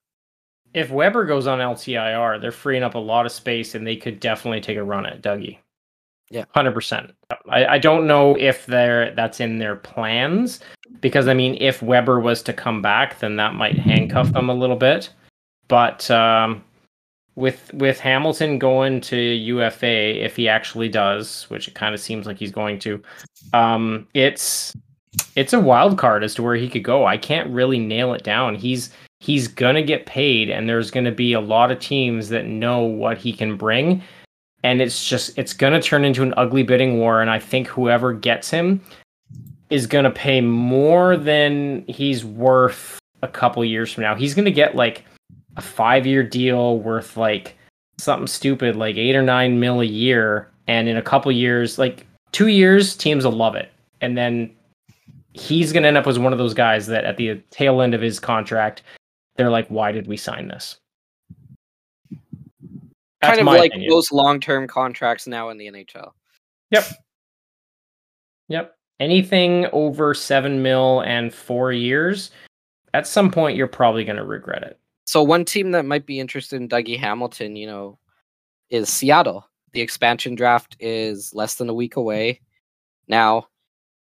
[0.74, 4.20] If Weber goes on LTIR, they're freeing up a lot of space, and they could
[4.20, 5.60] definitely take a run at Dougie.
[6.34, 6.46] Yeah.
[6.50, 7.13] hundred percent.
[7.48, 10.60] I, I don't know if they're that's in their plans
[11.00, 14.54] because I mean, if Weber was to come back, then that might handcuff them a
[14.54, 15.12] little bit.
[15.67, 16.63] But um,
[17.36, 22.26] with with Hamilton going to UFA, if he actually does, which it kind of seems
[22.26, 23.02] like he's going to,
[23.54, 24.74] um, it's
[25.36, 27.06] it's a wild card as to where he could go.
[27.06, 28.56] I can't really nail it down.
[28.56, 32.82] He's he's gonna get paid, and there's gonna be a lot of teams that know
[32.82, 34.02] what he can bring,
[34.63, 37.21] and it's just it's gonna turn into an ugly bidding war.
[37.21, 38.82] And I think whoever gets him
[39.69, 44.15] is gonna pay more than he's worth a couple years from now.
[44.15, 45.06] He's gonna get like
[45.58, 47.56] a five year deal worth like
[47.99, 52.06] something stupid like eight or nine mil a year, and in a couple years, like
[52.32, 53.71] two years, teams will love it,
[54.02, 54.49] and then
[55.34, 57.93] he's going to end up as one of those guys that at the tail end
[57.93, 58.84] of his contract,
[59.36, 60.78] they're like, why did we sign this?
[63.24, 63.90] That's kind of like opinion.
[63.90, 66.12] those long-term contracts now in the NHL.
[66.72, 66.86] Yep.
[68.50, 68.76] Yep.
[69.00, 72.32] Anything over seven mil and four years,
[72.94, 74.80] at some point, you're probably going to regret it.
[75.06, 77.98] So one team that might be interested in Dougie Hamilton, you know,
[78.70, 79.50] is Seattle.
[79.72, 82.42] The expansion draft is less than a week away.
[83.08, 83.48] Now,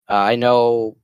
[0.09, 0.97] uh, I know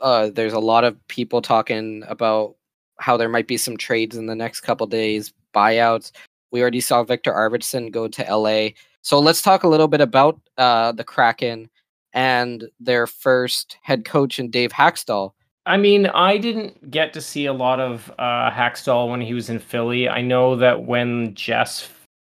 [0.00, 2.56] uh, there's a lot of people talking about
[2.98, 6.12] how there might be some trades in the next couple days, buyouts.
[6.54, 8.68] We already saw Viktor Arvidsson go to LA.
[9.02, 11.68] So let's talk a little bit about uh, the Kraken
[12.12, 15.32] and their first head coach and Dave Hakstol.
[15.66, 19.50] I mean, I didn't get to see a lot of uh, Hakstol when he was
[19.50, 20.08] in Philly.
[20.08, 21.88] I know that when Jess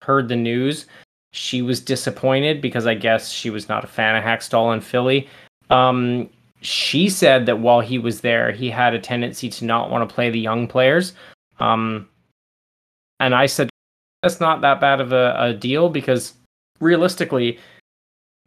[0.00, 0.86] heard the news,
[1.32, 5.28] she was disappointed because I guess she was not a fan of Hakstol in Philly.
[5.70, 10.08] Um, she said that while he was there, he had a tendency to not want
[10.08, 11.14] to play the young players.
[11.58, 12.08] Um,
[13.18, 13.70] and I said,
[14.24, 16.32] that's not that bad of a, a deal because
[16.80, 17.58] realistically,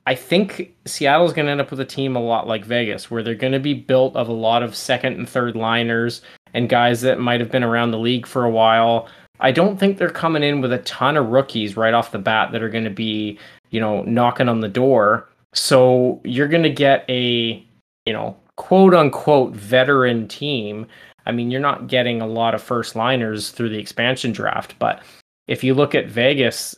[0.07, 3.21] I think Seattle's going to end up with a team a lot like Vegas, where
[3.21, 6.21] they're going to be built of a lot of second and third liners
[6.55, 9.07] and guys that might have been around the league for a while.
[9.39, 12.51] I don't think they're coming in with a ton of rookies right off the bat
[12.53, 13.37] that are going to be,
[13.69, 15.29] you know, knocking on the door.
[15.53, 17.63] So you're going to get a,
[18.05, 20.87] you know, quote unquote veteran team.
[21.27, 25.03] I mean, you're not getting a lot of first liners through the expansion draft, but
[25.47, 26.75] if you look at Vegas,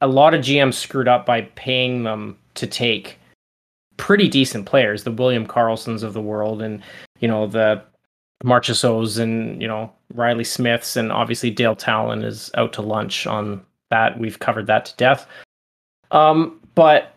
[0.00, 3.18] a lot of GMs screwed up by paying them to take
[3.96, 6.82] pretty decent players, the William Karlssons of the world, and
[7.20, 7.82] you know the
[8.44, 13.64] Marchessaults and you know Reilly Smiths, and obviously Dale Tallon is out to lunch on
[13.90, 14.18] that.
[14.18, 15.26] We've covered that to death.
[16.10, 17.14] Um, but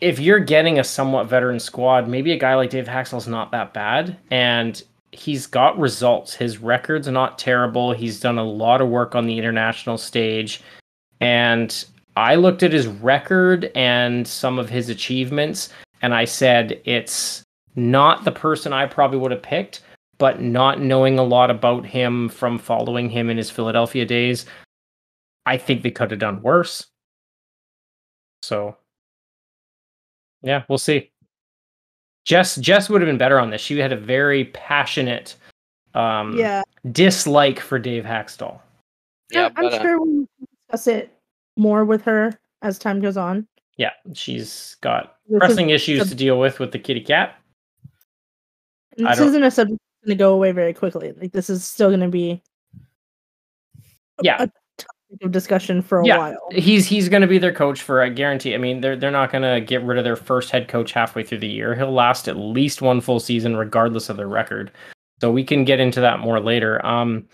[0.00, 3.72] if you're getting a somewhat veteran squad, maybe a guy like Dave Hakstol's not that
[3.72, 4.82] bad, and
[5.14, 6.34] he's got results.
[6.34, 7.92] His record's not terrible.
[7.92, 10.60] He's done a lot of work on the international stage,
[11.20, 11.84] and
[12.16, 15.70] I looked at his record and some of his achievements,
[16.02, 17.42] and I said it's
[17.76, 19.82] not the person I probably would have picked,
[20.18, 24.46] but not knowing a lot about him from following him in his Philadelphia days,
[25.46, 26.86] I think they could have done worse.
[28.42, 28.76] So,
[30.42, 31.10] yeah, we'll see.
[32.24, 33.60] Jess Jess would have been better on this.
[33.60, 35.36] She had a very passionate
[35.94, 36.62] um, Yeah.
[36.92, 38.60] dislike for Dave Hakstol.
[39.30, 40.26] Yeah, I'm but uh, sure we'll
[40.68, 41.12] discuss it
[41.56, 43.46] more with her as time goes on.
[43.76, 47.36] Yeah, she's got This is- pressing issues to deal with with the kitty cat.
[48.96, 51.12] And I this don't- isn't a subject going to go away very quickly.
[51.12, 52.42] Like this is still going to be
[54.18, 54.34] a- Yeah.
[54.36, 54.52] a topic
[55.22, 56.18] of discussion for a Yeah.
[56.18, 56.48] while.
[56.52, 58.54] He's he's going to be their coach for I guarantee.
[58.54, 61.22] I mean, they're they're not going to get rid of their first head coach halfway
[61.22, 61.74] through the year.
[61.74, 64.70] He'll last at least one full season, regardless of their record.
[65.20, 66.84] So we can get into that more later.
[66.84, 67.28] Um,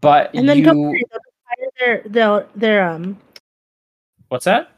[0.00, 3.16] but And then you, don't worry, they'll just hire their their their um.
[4.28, 4.70] what's that?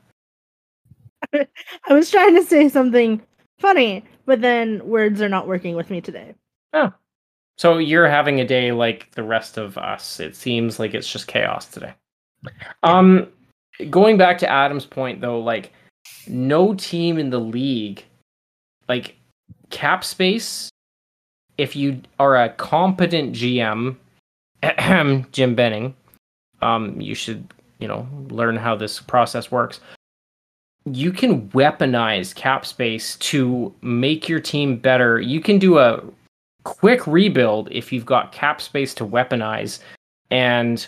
[1.32, 3.20] I was trying to say something
[3.59, 6.34] funny, but then words are not working with me today.
[6.72, 6.93] Oh,
[7.59, 10.20] so you're having a day like the rest of us.
[10.20, 11.95] It seems like it's just chaos today.
[12.82, 13.28] Um,
[13.90, 15.72] going back to Adam's point though, like
[16.26, 18.05] no team in the league,
[18.88, 19.16] like
[19.70, 20.70] cap space.
[21.59, 23.97] If you are a competent GM,
[25.32, 25.94] Jim Benning,
[26.61, 29.80] um, you should you know learn how this process works.
[30.84, 35.20] You can weaponize cap space to make your team better.
[35.20, 36.03] You can do a
[36.62, 39.80] quick rebuild if you've got cap space to weaponize
[40.30, 40.86] and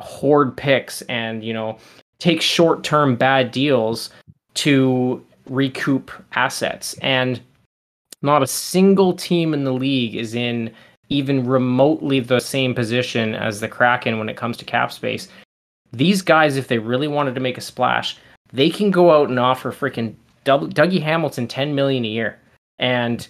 [0.00, 1.78] hoard picks and you know
[2.18, 4.10] take short-term bad deals
[4.54, 7.40] to recoup assets and
[8.22, 10.72] not a single team in the league is in
[11.10, 15.28] even remotely the same position as the Kraken when it comes to cap space.
[15.92, 18.16] These guys if they really wanted to make a splash,
[18.52, 20.14] they can go out and offer freaking
[20.44, 22.38] Dougie Hamilton 10 million a year
[22.78, 23.28] and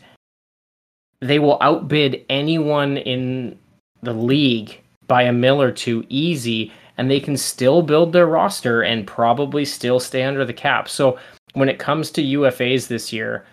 [1.21, 3.59] they will outbid anyone in
[4.03, 8.83] the league by a mill or two easy and they can still build their roster
[8.83, 10.89] and probably still stay under the cap.
[10.89, 11.19] So
[11.55, 13.45] when it comes to UFAs this year,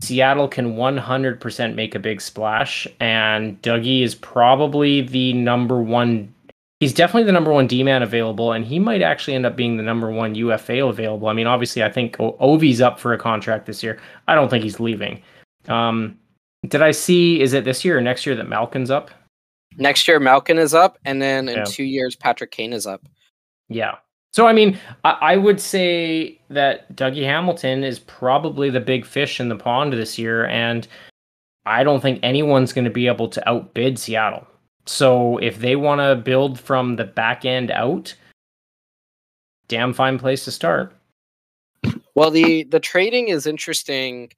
[0.00, 6.34] Seattle can 100% make a big splash and Dougie is probably the number 1
[6.80, 9.84] He's definitely the number 1 D-man available and he might actually end up being the
[9.84, 11.28] number 1 UFA available.
[11.28, 14.00] I mean, obviously I think Ovi's up for a contract this year.
[14.26, 15.22] I don't think he's leaving.
[15.68, 16.18] Um
[16.66, 19.10] did I see is it this year or next year that Malkin's up?
[19.78, 21.64] Next year Malkin is up, and then in Yeah.
[21.64, 23.02] two years Patrick Kane is up.
[23.68, 23.96] Yeah.
[24.32, 29.40] So I mean, I, I would say that Dougie Hamilton is probably the big fish
[29.40, 30.86] in the pond this year, and
[31.66, 34.46] I don't think anyone's going to be able to outbid Seattle.
[34.86, 38.14] So if they want to build from the back end out,
[39.68, 40.96] damn fine place to start.
[42.14, 44.32] Well, the the trading is interesting,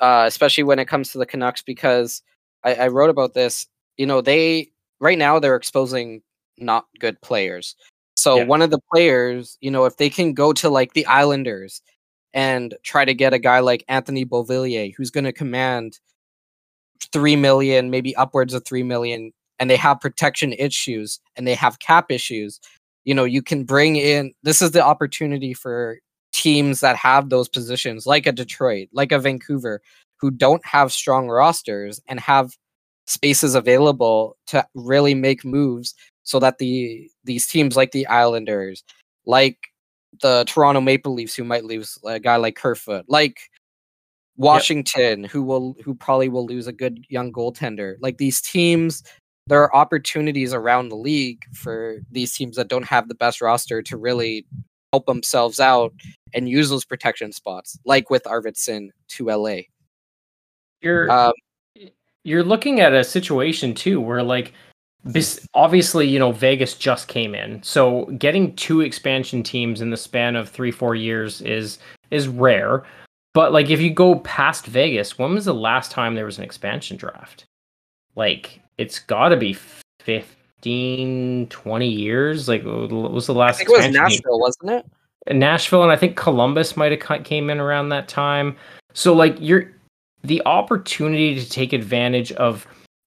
[0.00, 2.22] uh, especially when it comes to the Canucks because
[2.62, 3.66] I, I wrote about this.
[4.00, 6.22] You know, they right now they're exposing
[6.56, 7.76] not good players.
[8.16, 8.44] So Yeah.
[8.44, 11.82] one of the players, you know, if they can go to like the Islanders
[12.32, 16.00] and try to get a guy like Anthony Beauvillier, who's going to command
[17.12, 21.78] three million, maybe upwards of three million, and they have protection issues and they have
[21.80, 22.58] cap issues,
[23.04, 24.32] you know, you can bring in.
[24.42, 25.98] This is the opportunity for
[26.32, 29.82] teams that have those positions, like a Detroit, like a Vancouver,
[30.20, 32.56] who don't have strong rosters and have
[33.06, 38.84] spaces available to really make moves so that the these teams like the Islanders,
[39.26, 39.58] like
[40.22, 43.50] the Toronto Maple Leafs, who might lose a guy like Kerfoot, like
[44.36, 47.96] Washington, who will who probably will lose a good young goaltender.
[48.00, 49.02] Like these teams,
[49.46, 53.82] there are opportunities around the league for these teams that don't have the best roster
[53.82, 54.46] to really
[54.92, 55.92] help themselves out
[56.34, 59.62] and use those protection spots, like with Arvidsson to LA.
[60.80, 61.32] You're Um,
[62.24, 64.52] you're looking at a situation too where like
[65.02, 69.96] this obviously you know vegas just came in so getting two expansion teams in the
[69.96, 71.78] span of three four years is
[72.10, 72.84] is rare
[73.32, 76.44] but like if you go past vegas when was the last time there was an
[76.44, 77.46] expansion draft
[78.14, 79.54] like it's got to be
[80.00, 83.92] 15 20 years like what was the I last think it was team?
[83.94, 84.86] Nashville, wasn't it?
[85.34, 88.56] Nashville and I think Columbus might have came in around that time.
[88.94, 89.70] So like you're
[90.22, 92.66] the opportunity to take advantage of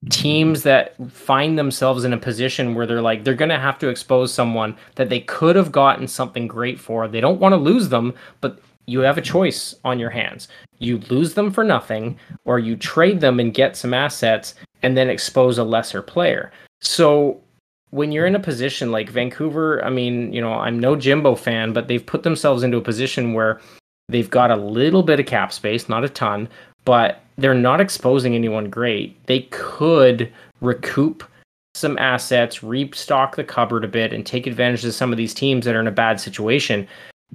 [0.09, 3.87] teams that find themselves in a position where they're like they're going to have to
[3.87, 7.07] expose someone that they could have gotten something great for.
[7.07, 10.49] They don't want to lose them, but you have a choice on your hands.
[10.79, 15.09] You lose them for nothing or you trade them and get some assets and then
[15.09, 16.51] expose a lesser player.
[16.81, 17.39] So
[17.91, 21.71] when you're in a position like Vancouver, I mean, you know, I'm no Jimbo fan,
[21.71, 23.61] but they've put themselves into a position where
[24.09, 26.49] they've got a little bit of cap space, not a ton,
[26.85, 29.25] but they're not exposing anyone great.
[29.25, 30.31] They could
[30.61, 31.23] recoup
[31.75, 35.65] some assets, restock the cupboard a bit, and take advantage of some of these teams
[35.65, 36.87] that are in a bad situation.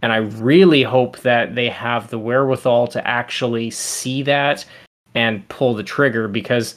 [0.03, 4.65] And I really hope that they have the wherewithal to actually see that
[5.15, 6.77] and pull the trigger because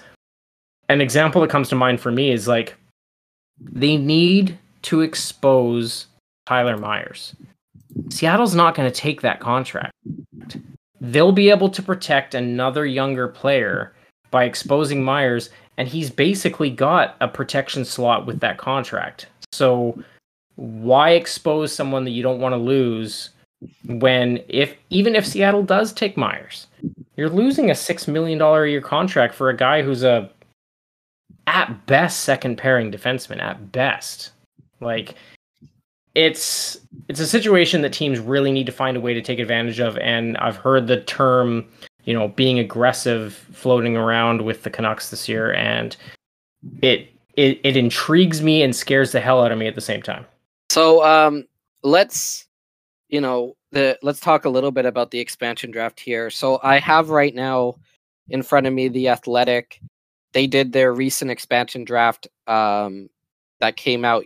[0.89, 2.76] an example that comes to mind for me is like
[3.61, 6.07] they need to expose
[6.47, 7.36] Tyler Myers.
[8.09, 9.93] Seattle's not going to take that contract.
[11.01, 13.91] They'll be able to protect another younger player
[14.29, 19.25] by exposing Myers, and he's basically got a protection slot with that contract.
[19.51, 20.01] So
[20.55, 23.31] why expose someone that you don't want to lose
[23.85, 26.67] when if even if Seattle does take Myers,
[27.15, 30.29] you're losing a six million dollar a year contract for a guy who's a
[31.47, 34.31] at best second pairing defenseman at best.
[34.79, 35.15] Like
[36.16, 39.80] it's it's a situation that teams really need to find a way to take advantage
[39.80, 41.66] of and I've heard the term,
[42.03, 45.95] you know, being aggressive floating around with the Canucks this year and
[46.82, 50.01] it it, it intrigues me and scares the hell out of me at the same
[50.01, 50.26] time.
[50.70, 51.45] So um
[51.84, 52.47] let's
[53.07, 56.30] you know, the let's talk a little bit about the expansion draft here.
[56.30, 57.76] So I have right now
[58.30, 59.80] in front of me the Athletic.
[60.34, 63.09] They did their recent expansion draft um,
[63.59, 64.24] that came out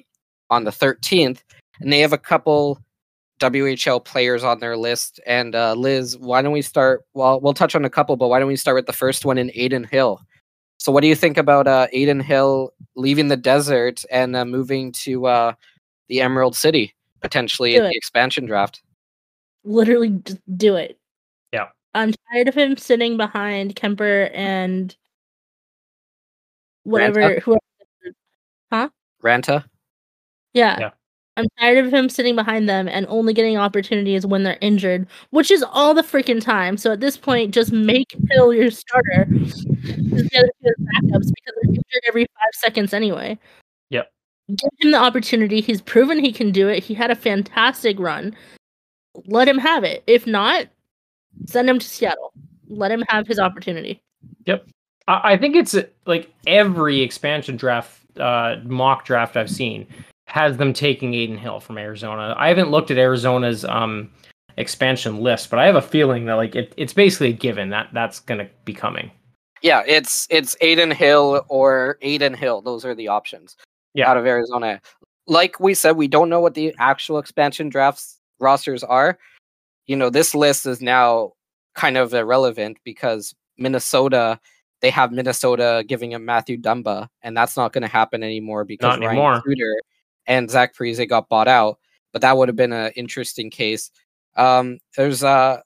[0.51, 1.39] on the 13th,
[1.79, 2.79] and they have a couple
[3.39, 5.19] WHL players on their list.
[5.25, 7.03] And uh, Liz, why don't we start?
[7.13, 9.37] Well, we'll touch on a couple, but why don't we start with the first one
[9.37, 10.21] in Adin Hill?
[10.77, 14.91] So, what do you think about uh, Adin Hill leaving the desert and uh, moving
[14.93, 15.53] to uh,
[16.07, 17.89] the Emerald City potentially Do in it.
[17.89, 18.81] the expansion draft?
[19.63, 20.99] Literally, just do it.
[21.51, 21.67] Yeah.
[21.93, 24.95] I'm tired of him sitting behind Kuemper and
[26.83, 27.39] whatever.
[27.39, 27.41] Raanta?
[28.71, 28.91] Whoever.
[29.23, 29.65] Raanta?
[30.53, 30.79] Yeah.
[30.79, 30.89] Yeah.
[31.37, 35.51] I'm tired of him sitting behind them and only getting opportunities when they're injured, which
[35.51, 36.77] is all the freaking time.
[36.77, 39.25] So at this point, just make Hill your starter.
[39.29, 43.37] The other backups because they're injured every five seconds anyway.
[43.89, 44.09] Yep.
[44.47, 45.59] Give him the opportunity.
[45.59, 46.83] He's proven he can do it.
[46.83, 48.33] He had a fantastic run.
[49.25, 50.03] Let him have it.
[50.07, 50.67] If not,
[51.47, 52.31] send him to Seattle.
[52.69, 54.01] Let him have his opportunity.
[55.09, 55.75] I, I think it's
[56.05, 59.85] like every expansion draft, uh, mock draft I've seen
[60.25, 62.35] has them taking Adin Hill from Arizona.
[62.37, 64.11] I haven't looked at Arizona's um,
[64.57, 67.89] expansion list, but I have a feeling that like it, it's basically a given that
[67.93, 69.11] that's going to be coming.
[69.61, 72.61] Yeah, it's it's Adin Hill or Adin Hill.
[72.61, 73.55] Those are the options.
[73.93, 74.09] Yeah.
[74.09, 74.81] Out of Arizona.
[75.27, 79.17] Like we said, we don't know what the actual expansion drafts rosters are.
[79.87, 81.33] You know, this list is now
[81.75, 84.39] kind of irrelevant because Minnesota,
[84.81, 88.99] they have Minnesota giving him Mathew Dumba, and that's not going to happen anymore because
[88.99, 89.31] Not anymore.
[89.31, 89.75] Ryan Suter
[90.27, 91.79] and Zach Parise got bought out.
[92.11, 93.91] But that would have been an interesting case.
[94.37, 95.61] Um, there's uh,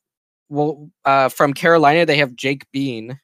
[0.49, 3.19] well, uh, from Carolina, they have Jake Bean.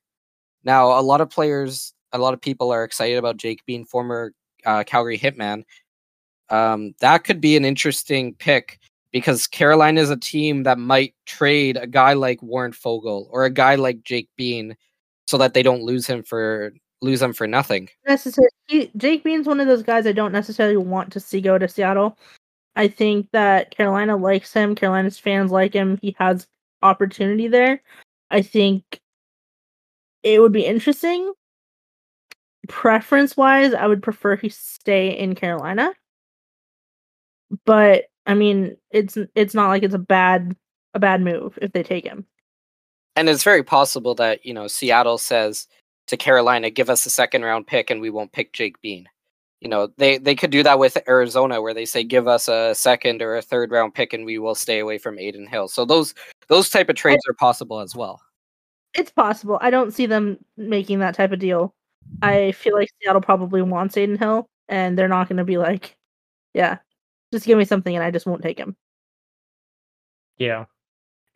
[0.63, 4.33] Now, a lot of players, a lot of people are excited about Jake Bean, former
[4.65, 5.63] uh, Calgary Hitman.
[6.49, 8.79] Um, that could be an interesting pick
[9.11, 13.49] because Carolina is a team that might trade a guy like Warren Foegele or a
[13.49, 14.75] guy like Jake Bean
[15.25, 17.89] so that they don't lose him for lose them for nothing.
[18.08, 21.68] necessarily Jake Bean's one of those guys I don't necessarily want to see go to
[21.68, 22.18] Seattle.
[22.76, 24.76] I think that Carolina likes him.
[24.76, 25.98] Carolina's fans like him.
[26.02, 26.48] He has
[26.82, 27.82] opportunity there.
[28.32, 29.00] I think
[30.24, 31.32] it would be interesting.
[32.68, 35.93] Preference wise, I would prefer he stay in Carolina.
[37.66, 40.56] But I mean, it's it's not like it's a bad
[40.93, 42.26] a bad move if they take him.
[43.16, 45.68] And it's very possible that, you know, Seattle says
[46.08, 49.08] to Carolina, give us a second round pick and we won't pick Jake Bean.
[49.62, 52.76] You know, they, they could do that with Arizona where they say give us a
[52.76, 55.68] second or a third round pick and we will stay away from Adin Hill.
[55.68, 56.14] So those
[56.47, 58.22] those type of trades are possible as well.
[58.93, 59.58] It's possible.
[59.62, 61.74] I don't see them making that type of deal.
[62.22, 65.95] I feel like Seattle probably wants Adin Hill, and they're not going to be like,
[66.53, 66.78] yeah,
[67.34, 68.76] just give me something and I just won't take him.
[70.38, 70.66] Yeah.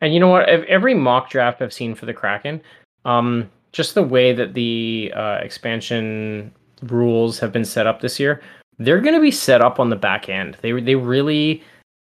[0.00, 0.48] And you know what?
[0.48, 2.62] Every mock draft I've seen for the Kraken,
[3.04, 6.52] um, just the way that the uh, expansion
[6.82, 8.40] rules have been set up this year,
[8.78, 10.56] they're going to be set up on the back end.
[10.62, 11.62] They they really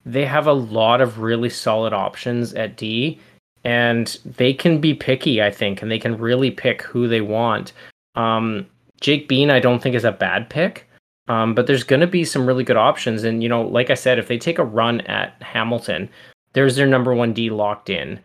[0.05, 3.19] they have a lot of really solid options at D,
[3.65, 5.43] and they can be picky.
[5.43, 7.73] I think, and they can really pick who they want.
[8.15, 8.67] Um,
[9.01, 10.87] Jake Bean, I don't think is a bad pick.
[11.29, 13.95] Um, but there's going to be some really good options, and you know, like I
[13.95, 16.09] said, if they take a run at Hamilton,
[16.55, 18.19] there's their number one D locked in.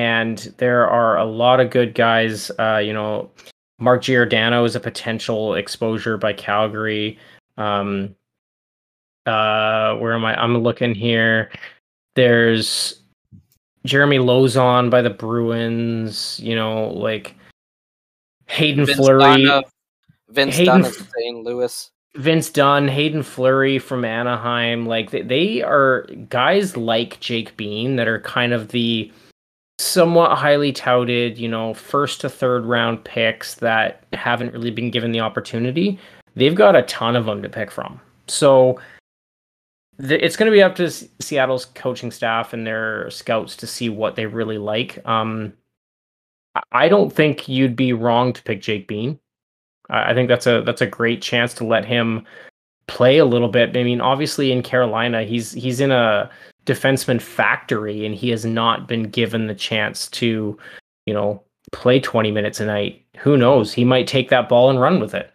[0.00, 2.50] And there are a lot of good guys.
[2.58, 3.30] Uh, you know,
[3.78, 7.18] Mark Giordano is a potential exposure by Calgary.
[7.58, 8.14] Um,
[9.26, 10.42] uh, where am I?
[10.42, 11.50] I'm looking here.
[12.14, 13.02] There's
[13.84, 16.40] Jeremy Lauzon by the Bruins.
[16.42, 17.34] You know, like
[18.46, 19.50] Hayden Vince Fleury.
[20.30, 21.44] Vince Hayden Dunn of St.
[21.44, 21.90] Louis.
[22.14, 28.08] Vince Dunn, Haydn Fleury from Anaheim, like they, they are guys like Jake Bean that
[28.08, 29.12] are kind of the
[29.80, 35.12] somewhat highly touted, you know, first to third round picks that haven't really been given
[35.12, 35.98] the opportunity.
[36.36, 38.00] They've got a ton of them to pick from.
[38.28, 38.80] So
[39.98, 43.66] the, it's going to be up to S- Seattle's coaching staff and their scouts to
[43.66, 45.04] see what they really like.
[45.06, 45.52] Um,
[46.72, 49.18] I- don't think you'd be wrong to pick Jake Bean.
[49.88, 52.26] I I think that's a that's a great chance to let him
[52.86, 53.76] play a little bit.
[53.76, 56.30] I mean, obviously in Carolina, he's he's in a
[56.70, 60.58] defenseman factory and he has not been given the chance to,
[61.06, 61.42] you know,
[61.72, 63.04] play 20 minutes a night.
[63.18, 63.72] Who knows?
[63.72, 65.32] He might take that ball and run with it.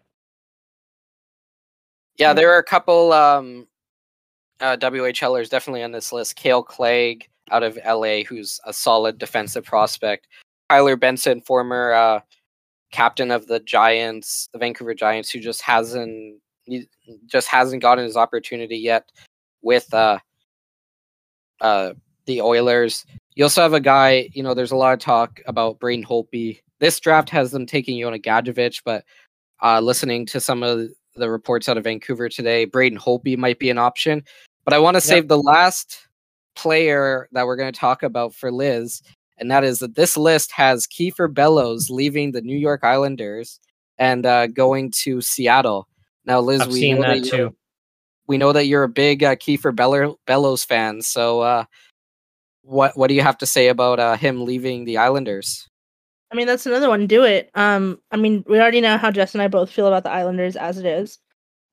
[2.17, 3.67] Yeah, there are a couple um,
[4.61, 6.37] uh, WHLers definitely on this list.
[6.37, 10.27] Kale Clague out of LA, who's a solid defensive prospect.
[10.69, 12.19] Tyler Benson, former uh,
[12.91, 16.87] captain of the Giants, the Vancouver Giants, who just hasn't he
[17.27, 19.11] just hasn't gotten his opportunity yet
[19.61, 20.17] with uh,
[21.61, 21.93] uh,
[22.25, 23.05] the Oilers.
[23.35, 26.59] You also have a guy, you know, there's a lot of talk about Braden Holtby.
[26.79, 29.03] This draft has them taking Yona Gadjovich, but
[29.61, 33.69] uh, listening to some of the reports out of Vancouver today, Braden Holtby might be
[33.69, 34.23] an option.
[34.63, 36.07] But I want to save the last
[36.55, 39.01] player that we're going to talk about for Liz,
[39.37, 43.59] and that is that this list has Kiefer Bellows leaving the New York Islanders
[43.97, 45.87] and uh, going to Seattle.
[46.25, 47.55] Now, Liz, I've we seen that too.
[48.27, 51.01] We know that you're a big uh, Kiefer Bello- Bellows fan.
[51.01, 51.65] So, uh,
[52.63, 55.69] what what do you have to say about uh, him leaving the Islanders?
[56.31, 57.07] I mean, that's another one.
[57.07, 57.51] Do it.
[57.53, 60.55] Um, I mean, we already know how Jess and I both feel about the Islanders
[60.55, 61.19] as it is.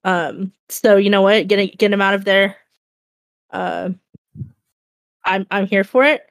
[0.03, 1.47] Um, so you know what?
[1.47, 2.55] Get get him out of there.
[3.51, 3.89] Uh,
[5.25, 6.29] I'm I'm here for it.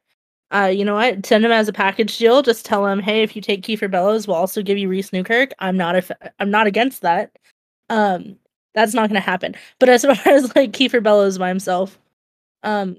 [0.52, 1.24] Uh, you know what?
[1.24, 2.42] Send him as a package deal.
[2.42, 5.52] Just tell him, hey, if you take Kiefer Bellows, we'll also give you Reece Newkirk.
[5.58, 7.38] I'm not if I'm not against that.
[7.88, 8.36] Um,
[8.74, 9.54] that's not going to happen.
[9.78, 11.98] But as far as like Kiefer Bellows by himself,
[12.62, 12.96] um,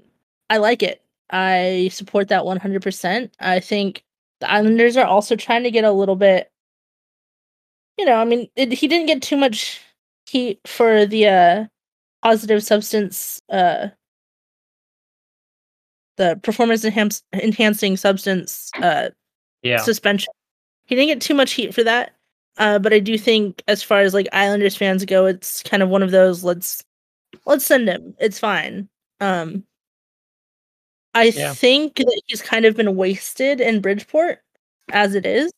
[0.50, 1.02] I like it.
[1.30, 3.30] I support that 100%.
[3.40, 4.04] I think
[4.40, 6.50] the Islanders are also trying to get a little bit,
[7.96, 9.80] you know, I mean, it, he didn't get too much
[10.26, 11.64] heat for the uh,
[12.22, 13.88] positive substance, uh,
[16.16, 19.10] the performance enhance- enhancing substance uh,
[19.62, 19.78] Yeah.
[19.78, 20.32] suspension.
[20.86, 22.14] He didn't get too much heat for that.
[22.58, 25.88] Uh, but I do think, as far as like Islanders fans go, it's kind of
[25.88, 26.84] one of those let's
[27.46, 28.14] let's send him.
[28.18, 28.88] It's fine.
[29.20, 29.64] Um,
[31.14, 31.52] I Yeah.
[31.54, 34.40] think that he's kind of been wasted in Bridgeport
[34.92, 35.52] as it is.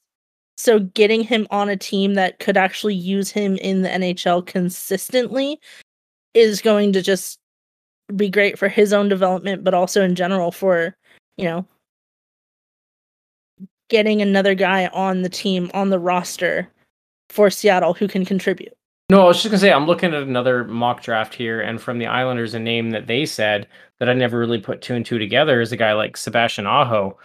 [0.57, 5.61] So getting him on a team that could actually use him in the NHL consistently
[6.35, 7.39] is going to just
[8.15, 10.97] be great for his own development, but also in general for,
[11.37, 11.67] you know,
[13.89, 16.69] getting another guy on the team, on the roster
[17.29, 18.77] for Seattle who can contribute.
[19.09, 21.99] No, I was just gonna say I'm looking at another mock draft here, and from
[21.99, 23.69] the Islanders, a name that they said
[24.01, 27.17] that I never really put two and two together is a guy like Sebastian Aho.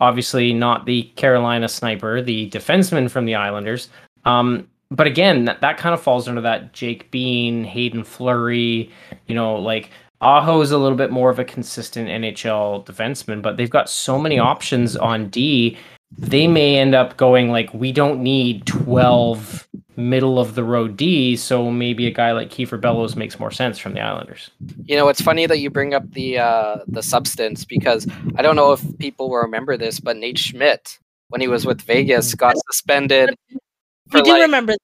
[0.00, 3.88] Obviously, not the Carolina sniper, the defenseman from the Islanders.
[4.24, 8.90] Um, but again, that, that kind of falls under that Jake Bean, Haydn Fleury.
[9.26, 9.90] You know, like
[10.20, 14.18] Aho is a little bit more of a consistent NHL defenseman, but they've got so
[14.18, 15.78] many options on D.
[16.18, 21.36] They may end up going like, we don't need 12 middle of the road D,
[21.36, 24.50] so maybe a guy like Kiefer Bellows makes more sense from the Islanders.
[24.84, 28.56] You know, it's funny that you bring up the uh, the substance because I don't
[28.56, 30.98] know if people will remember this, but Nate Schmidt,
[31.28, 33.36] when he was with Vegas, got suspended.
[34.12, 34.74] We do like- remember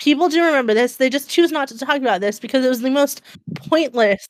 [0.00, 0.96] people do remember this.
[0.96, 3.22] They just choose not to talk about this because it was the most
[3.54, 4.26] pointless,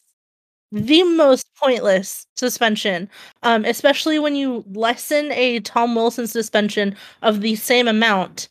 [0.75, 3.09] the most pointless suspension.
[3.45, 8.49] Um, especially when you lessen a Tom Wilson suspension of the same amount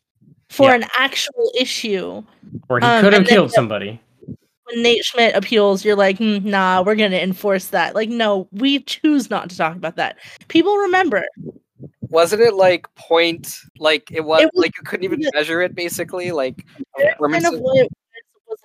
[0.49, 0.75] for Yeah.
[0.75, 2.23] an actual issue.
[2.69, 3.99] Or he Um, could have and then killed somebody.
[4.25, 7.93] When Nate Schmidt appeals, you're like, "Hmm, nah, we're gonna enforce that.
[7.95, 10.17] Like, no, we choose not to talk about that.
[10.47, 11.25] People remember.
[12.09, 13.57] Wasn't it like point?
[13.79, 15.75] Like it was, It was- like you couldn't even measure it.
[15.75, 16.63] Basically, like
[16.97, 17.87] kind of what it was, was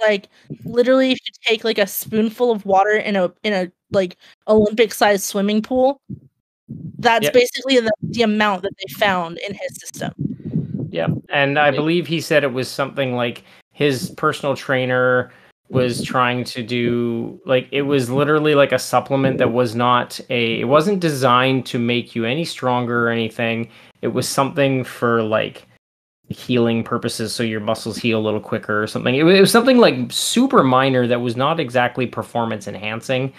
[0.00, 0.28] like
[0.64, 4.92] literally if you take like a spoonful of water in a in a like Olympic
[4.92, 6.00] sized swimming pool,
[6.98, 7.32] that's Yep.
[7.32, 10.12] basically the, the amount that they found in his system.
[10.90, 11.08] Yeah.
[11.28, 15.30] And I believe he said it was something like his personal trainer
[15.70, 20.60] was trying to do like it was literally like a supplement that was not a
[20.60, 23.68] it wasn't designed to make you any stronger or anything.
[24.00, 25.66] It was something for like
[26.28, 29.14] healing purposes so your muscles heal a little quicker or something.
[29.14, 33.32] It, wa- it was something like super minor that was not exactly performance enhancing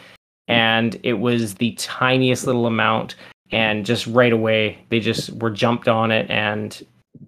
[0.47, 3.15] and it was the tiniest little amount
[3.51, 6.85] and just right away they just were jumped on it and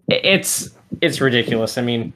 [0.07, 1.77] it's it's ridiculous.
[1.77, 2.11] I mean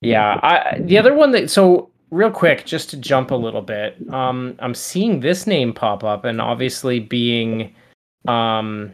[0.00, 3.96] yeah, I the other one that so real quick just to jump a little bit.
[4.12, 7.74] Um I'm seeing this name pop up and obviously being
[8.28, 8.92] um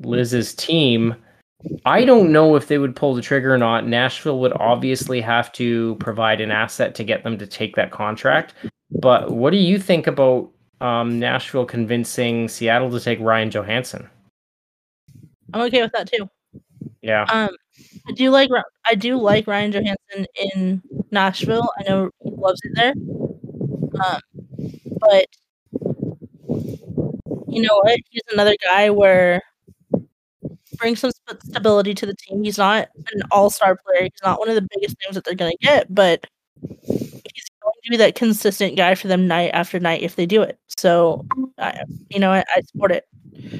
[0.00, 1.16] Liz's team
[1.84, 3.86] I don't know if they would pull the trigger or not.
[3.86, 8.54] Nashville would obviously have to provide an asset to get them to take that contract.
[8.90, 10.50] But what do you think about
[10.80, 14.08] um, Nashville convincing Seattle to take Ryan Johansen?
[15.54, 16.28] I'm okay with that too.
[17.02, 17.24] Yeah.
[17.24, 17.50] Um,
[18.08, 18.48] I do like
[18.86, 21.68] I do like Ryan Johansen in Nashville.
[21.78, 22.94] I know he loves it there.
[24.04, 24.20] Um,
[24.98, 25.26] but
[27.48, 27.98] you know what?
[28.10, 29.42] He's another guy where
[30.82, 31.12] brings some
[31.44, 32.42] stability to the team.
[32.42, 34.02] He's not an all-star player.
[34.02, 36.26] He's not one of the biggest names that they're going to get, but
[36.60, 40.42] he's going to be that consistent guy for them night after night if they do
[40.42, 40.58] it.
[40.76, 41.24] So,
[41.56, 43.04] I, you know, I, I support it.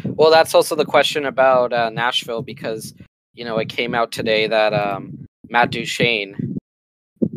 [0.04, 2.92] Well, that's also the question about uh, Nashville because
[3.34, 6.58] you know it came out today that um, Matt Duchene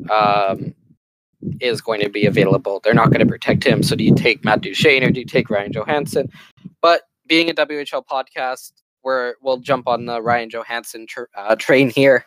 [0.09, 0.73] um,
[1.61, 2.81] is going to be available.
[2.83, 3.83] They're not going to protect him.
[3.83, 6.29] So do you take Matt Duchene or do you take Ryan Johansen?
[6.81, 8.71] But being a WHL podcast,
[9.05, 12.25] we're we'll jump on the Ryan Johansen tr- uh, train here.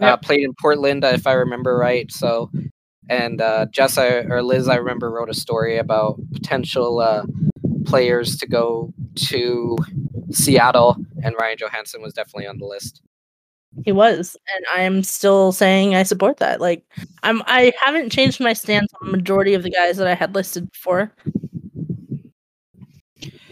[0.00, 0.22] Uh, Yep.
[0.22, 2.10] played in Portland, uh, if I remember right.
[2.10, 2.50] So,
[3.08, 7.24] and uh, Jess I, or Liz, I remember wrote a story about potential uh,
[7.86, 8.92] players to go
[9.28, 9.76] to
[10.32, 13.02] Seattle, and Ryan Johansen was definitely on the list.
[13.84, 16.60] He was, and I'm still saying I support that.
[16.60, 16.84] Like,
[17.22, 20.34] I'm I haven't changed my stance on the majority of the guys that I had
[20.34, 21.12] listed before.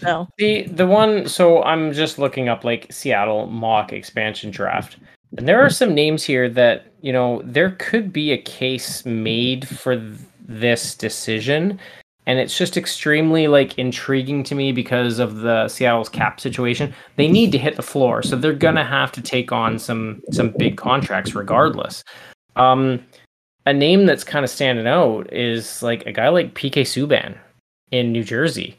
[0.03, 4.97] So The the one so I'm just looking up like Seattle mock expansion draft.
[5.39, 9.67] And there are some names here that, you know, there could be a case made
[9.67, 11.81] for th- this decision
[12.27, 16.95] and it's just extremely like intriguing to me because of the Seattle's cap situation.
[17.17, 20.51] They need to hit the floor, so they're to have to take on some some
[20.51, 22.05] big contracts regardless.
[22.57, 23.05] Um
[23.67, 27.37] a name that's kind of standing out is like a guy like PK Subban
[27.93, 28.77] in New Jersey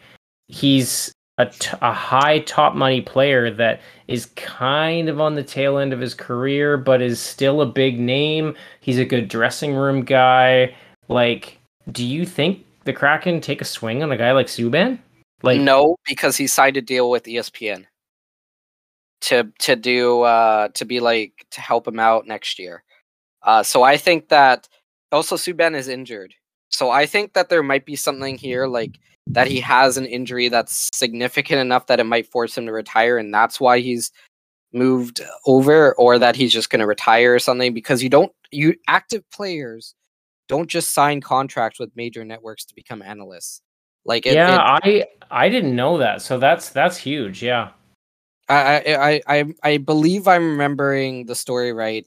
[0.47, 5.77] he's a, t- a high top money player that is kind of on the tail
[5.77, 8.55] end of his career, but is still a big name.
[8.81, 10.75] He's a good dressing room guy.
[11.07, 11.57] Like,
[11.91, 14.99] do you think the Kraken take a swing on a guy like Subban?
[15.41, 17.85] Like, no, because he signed a deal with ESPN
[19.21, 22.83] to to do uh to be like to help him out next year.
[23.41, 24.67] Uh so I think that
[25.11, 26.33] also Subban is injured.
[26.69, 29.71] So I think that there might be something here like that he mm-hmm.
[29.71, 33.59] has an injury that's significant enough that it might force him to retire and that's
[33.59, 34.11] why he's
[34.74, 38.76] moved over or that he's just going to retire or something because you don't you
[38.88, 39.95] active players
[40.47, 43.61] don't just sign contracts with major networks to become analysts.
[44.05, 46.21] Like it, yeah, it- I I didn't know that.
[46.21, 47.41] So that's that's huge.
[47.41, 47.69] Yeah.
[48.49, 52.05] I, I I I believe I'm remembering the story right.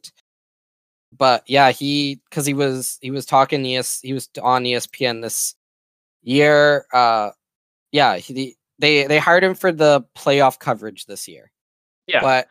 [1.16, 5.55] But yeah, he because he was he was talking ES he was on ESPN this
[6.26, 6.86] year.
[6.92, 7.30] Uh,
[7.92, 11.50] yeah, he they they hired him for the playoff coverage this year.
[12.06, 12.20] Yeah.
[12.20, 12.48] But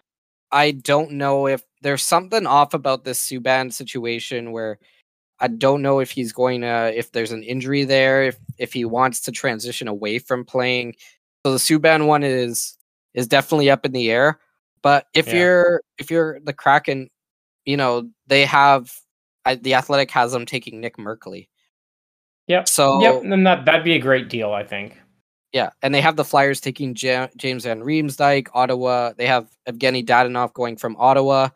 [0.51, 4.79] I don't know if there's something off about this Subban situation where
[5.39, 8.85] I don't know if he's going to if there's an injury there if if he
[8.85, 10.95] wants to transition away from playing.
[11.45, 12.77] So the Subban one is
[13.13, 14.39] is definitely up in the air.
[14.81, 15.35] But if Yeah.
[15.35, 17.09] you're if you're the Kraken,
[17.65, 18.91] you know they have
[19.45, 21.49] I, the Athletic has them taking Nick Merkley.
[22.47, 22.67] Yep.
[22.67, 23.23] So Yep.
[23.23, 24.97] And that that'd be a great deal, I think.
[25.51, 29.13] yeah, and they have the Flyers taking ja- James Van Riemsdyk, Ottawa.
[29.17, 31.49] They have Evgeny Dadonov going from Ottawa.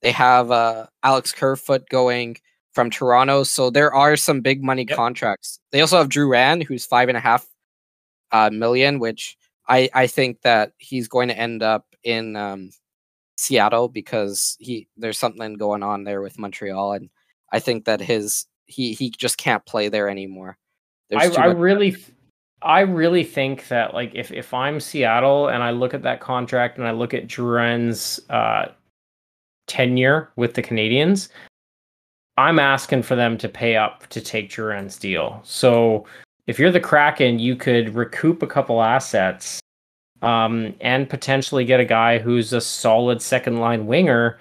[0.00, 2.36] They have uh, Alex Kerfoot going
[2.72, 3.42] from Toronto.
[3.44, 4.96] So there are some big money Yep.
[4.96, 5.60] contracts.
[5.70, 7.46] They also have Drouin, who's five and a half
[8.32, 9.36] uh, million, which
[9.68, 12.70] I I think that he's going to end up in um,
[13.36, 17.10] Seattle because he there's something going on there with Montreal, and
[17.52, 20.56] I think that his he he just can't play there anymore.
[21.14, 21.96] I, I really
[22.62, 26.78] I really think that like if, if I'm Seattle and I look at that contract
[26.78, 28.66] and I look at Drouin's uh
[29.66, 31.28] tenure with the Canadiens,
[32.36, 35.40] I'm asking for them to pay up to take Drouin's deal.
[35.44, 36.06] So
[36.46, 39.60] if you're the Kraken, you could recoup a couple assets
[40.22, 44.38] um, and potentially get a guy who's a solid second line winger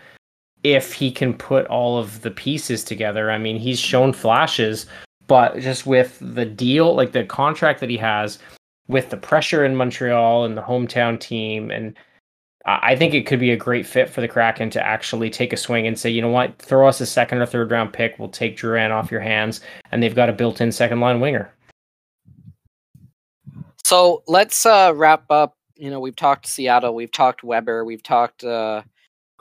[0.63, 3.31] if he can put all of the pieces together.
[3.31, 4.85] I mean, he's shown flashes,
[5.27, 8.39] but just with the deal, like the contract that he has,
[8.87, 11.97] with the pressure in Montreal and the hometown team, and
[12.65, 15.57] I think it could be a great fit for the Kraken to actually take a
[15.57, 18.29] swing and say, you know what, throw us a second or third round pick, we'll
[18.29, 21.51] take Drouin off your hands, and they've got a built-in second line winger.
[23.83, 25.57] So let's uh, wrap up.
[25.75, 28.83] You know, we've talked Seattle, we've talked Weber, we've talked uh,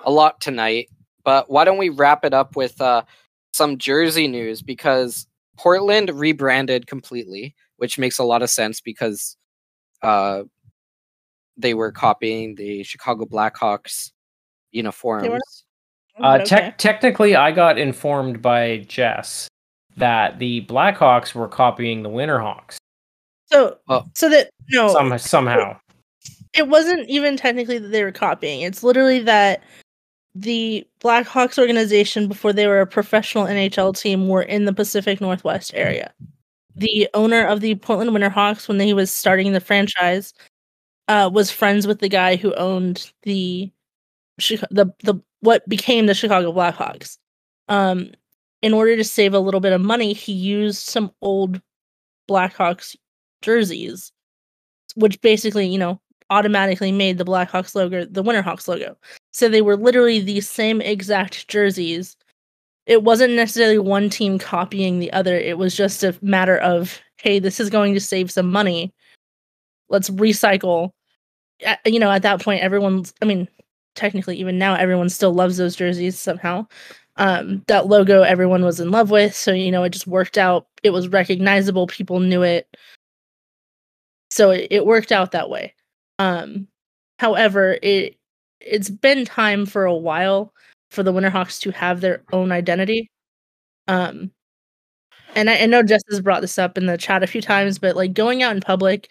[0.02, 0.88] a lot tonight.
[1.24, 3.02] But why don't we wrap it up with uh,
[3.52, 4.62] some Jersey news?
[4.62, 5.26] Because
[5.58, 9.36] Portland rebranded completely, which makes a lot of sense because
[10.02, 10.42] uh,
[11.56, 14.12] they were copying the Chicago Blackhawks
[14.72, 15.64] uniforms.
[16.18, 16.74] Uh, But tec- okay.
[16.78, 19.48] technically, I got informed by Jess
[19.96, 22.76] that the Blackhawks were copying the Winterhawks
[23.52, 24.04] So, Oh.
[24.14, 25.76] so that no, some, somehow.
[26.54, 28.62] it wasn't even technically that they were copying.
[28.62, 29.62] It's literally that
[30.34, 35.72] the Blackhawks organization, before they were a professional NHL team, were in the Pacific Northwest
[35.74, 36.12] area.
[36.76, 40.32] The owner of the Portland Winterhawks, when he was starting the franchise,
[41.08, 43.70] uh, was friends with the guy who owned the
[44.70, 47.18] the the what became the Chicago Blackhawks.
[47.68, 48.12] Um,
[48.62, 51.60] in order to save a little bit of money, he used some old
[52.28, 52.96] Blackhawks
[53.42, 54.12] jerseys,
[54.94, 56.00] which basically, you know,
[56.30, 58.96] automatically made the Blackhawks logo the Winterhawks logo.
[59.32, 62.16] So they were literally the same exact jerseys.
[62.86, 65.36] It wasn't necessarily one team copying the other.
[65.36, 68.92] It was just a matter of, hey, this is going to save some money.
[69.88, 70.90] Let's recycle.
[71.84, 73.46] You know, at that point, everyone's, I mean,
[73.94, 76.66] technically, even now, everyone still loves those jerseys somehow.
[77.16, 79.36] Um, that logo everyone was in love with.
[79.36, 80.66] So, you know, it just worked out.
[80.82, 81.86] It was recognizable.
[81.86, 82.66] People knew it.
[84.30, 85.74] So it, it worked out that way.
[86.20, 86.68] Um,
[87.18, 88.16] however, it
[88.60, 90.52] it's been time for a while
[90.90, 93.10] for the Winterhawks to have their own identity.
[93.88, 94.30] Um,
[95.34, 97.78] and I, I know Jess has brought this up in the chat a few times,
[97.78, 99.10] but like going out in public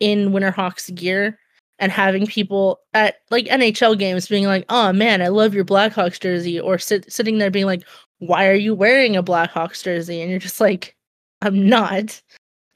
[0.00, 1.38] in Winterhawks gear
[1.78, 6.18] and having people at like NHL games being like, "Oh man, I love your Blackhawks
[6.20, 7.82] jersey," or sit, sitting there being like,
[8.18, 10.96] "Why are you wearing a Blackhawks jersey?" And you're just like,
[11.42, 12.22] "I'm not.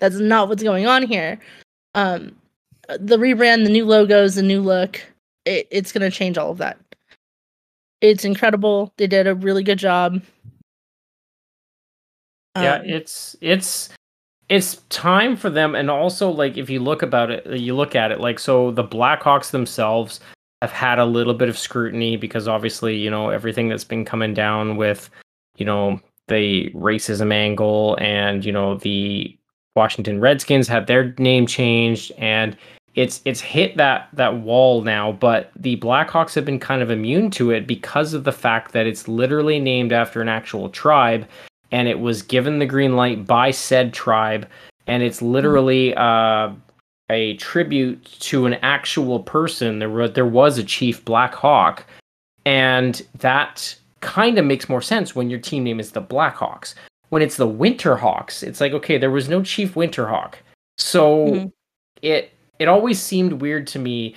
[0.01, 1.39] That's not what's going on here."
[1.95, 2.37] Um,
[2.99, 5.01] the rebrand, the new logos, the new look,
[5.45, 6.79] it, it's going to change all of that.
[8.01, 8.93] It's incredible.
[8.97, 10.23] They did a really good job.
[12.57, 13.91] yeah Um, it's it's
[14.49, 18.11] it's time for them and also like if you look about it you look at
[18.11, 20.19] it like so the blackhawks themselves
[20.61, 24.35] have had a little bit of scrutiny because obviously you know everything that's been coming
[24.35, 25.09] down with
[25.57, 29.37] you know the racism angle and you know the
[29.77, 32.57] washington redskins had their name changed and
[32.95, 37.31] it's it's hit that that wall now but the blackhawks have been kind of immune
[37.31, 41.27] to it because of the fact that it's literally named after an actual tribe
[41.71, 44.49] and it was given the green light by said tribe
[44.87, 46.51] and it's literally uh,
[47.11, 49.79] a tribute to an actual person.
[49.79, 51.85] There was there was a chief black hawk
[52.45, 56.75] and that kind of makes more sense when your team name is the blackhawks.
[57.11, 60.35] When it's the winterhawks it's like okay there was no chief winterhawk.
[60.77, 61.53] So Mhm.
[62.03, 64.15] it it always seemed weird to me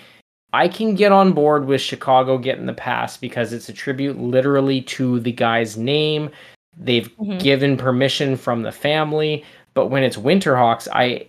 [0.56, 4.82] I can get on board with Chicago getting the pass because it's a tribute literally
[4.84, 6.30] to the guy's name.
[6.78, 7.42] They've Mhm.
[7.42, 11.26] given permission from the family, but when it's Winterhawks, I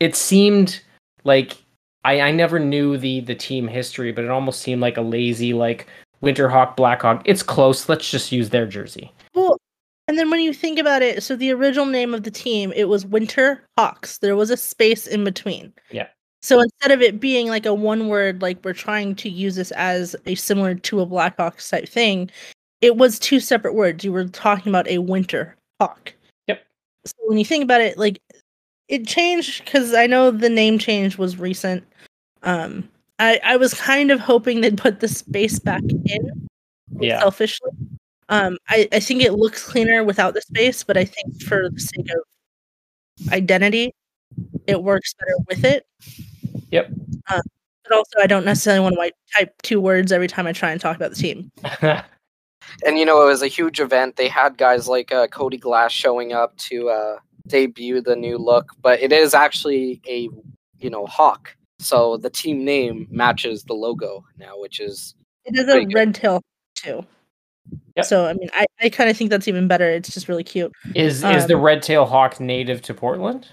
[0.00, 0.80] it seemed
[1.24, 1.54] like
[2.04, 5.54] I, I never knew the the team history, but it almost seemed like a lazy
[5.54, 5.86] like
[6.22, 7.22] Winterhawk Blackhawk.
[7.24, 7.88] It's close.
[7.88, 9.10] Let's just use their jersey.
[9.34, 9.56] Well,
[10.08, 12.84] and then when you think about it, so the original name of the team, it
[12.88, 14.18] was Winter Hawks.
[14.18, 15.72] There was a space in between.
[15.90, 16.08] Yeah.
[16.42, 19.70] So instead of it being like a one word, like we're trying to use this
[19.72, 22.30] as a similar to a Black Blackhawks type thing,
[22.80, 24.04] it was two separate words.
[24.04, 26.12] You were talking about a winter hawk.
[26.48, 26.62] Yep.
[27.06, 28.20] So when you think about it, like
[28.88, 31.84] it changed because I know the name change was recent.
[32.42, 32.88] Um,
[33.20, 36.48] I I was kind of hoping they'd put the space back in
[37.00, 37.20] Yeah.
[37.20, 37.70] selfishly.
[38.28, 41.80] Um, I, I think it looks cleaner without the space, but I think for the
[41.80, 43.92] sake of identity,
[44.66, 45.86] it works better with it.
[46.70, 46.90] Yep.
[47.28, 47.40] Uh,
[47.84, 50.80] but also, I don't necessarily want to type two words every time I try and
[50.80, 51.50] talk about the team.
[52.86, 55.90] and you know it was a huge event they had guys like uh, cody glass
[55.90, 57.16] showing up to uh,
[57.48, 60.28] debut the new look but it is actually a
[60.78, 65.68] you know hawk so the team name matches the logo now which is It is
[65.68, 66.40] a red tail
[66.76, 67.04] too.
[67.96, 68.06] Yep.
[68.06, 69.88] So I mean, I, I kind of think that's even better.
[69.90, 70.72] It's just really cute.
[70.94, 73.48] is is the Um, red tail hawk native to Portland?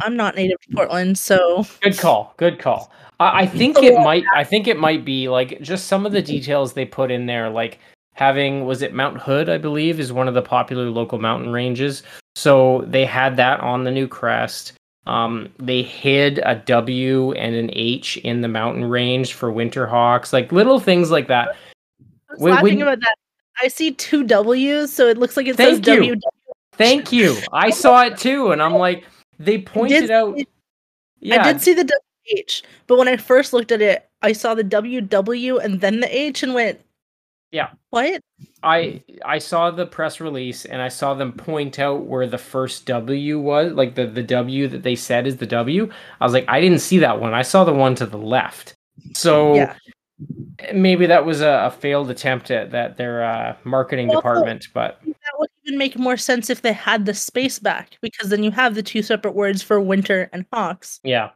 [0.00, 2.34] I'm not native to Portland, so Good call.
[2.36, 2.92] Good call.
[3.20, 4.24] I, I think it might.
[4.34, 7.48] I think it might be like just some of the details they put in there,
[7.48, 7.78] like
[8.14, 12.02] having was it Mount Hood, I believe, is one of the popular local mountain ranges.
[12.34, 14.72] So they had that on the new crest.
[15.06, 20.32] Um, they hid a W and an H in the mountain range for winter hawks,
[20.32, 21.50] like little things like that.
[22.00, 23.14] I was When- laughing when- about that.
[23.62, 26.00] I see two W's, so it looks like it Thank says you.
[26.16, 26.20] W.
[26.72, 27.38] Thank you.
[27.54, 29.04] I saw it too, and I'm like,
[29.38, 30.38] they pointed out.
[31.20, 34.54] Yeah, I did see the WH, but when I first looked at it, I saw
[34.54, 36.80] the WW and then the H and went,
[37.52, 37.70] Yeah.
[37.90, 38.20] what?
[38.62, 42.84] I I saw the press release and I saw them point out where the first
[42.86, 45.90] W was, like the the W that they said is the W.
[46.20, 47.32] I was like, I didn't see that one.
[47.34, 48.74] I saw the one to the left.
[49.14, 49.74] So Yeah.
[50.74, 55.00] maybe that was a, a failed attempt at that their uh, marketing Also- department, but
[55.04, 58.74] That would make more sense if they had the space back, because then you have
[58.74, 61.30] the two separate words for winter and hawks, yeah.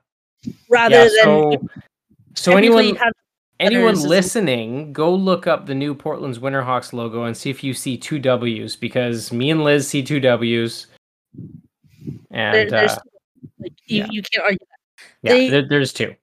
[0.69, 1.69] rather yeah, than
[2.35, 2.97] so anyone
[3.61, 7.97] anyone listening, go look up the new Portland's Winterhawks logo and see if you see
[7.97, 10.87] two W's because me and Liz see two W's.
[12.31, 12.97] And there, uh,
[13.59, 14.07] like you, yeah.
[14.11, 14.59] you can't argue.
[14.59, 15.09] that.
[15.23, 16.15] yeah, they- there, there's two.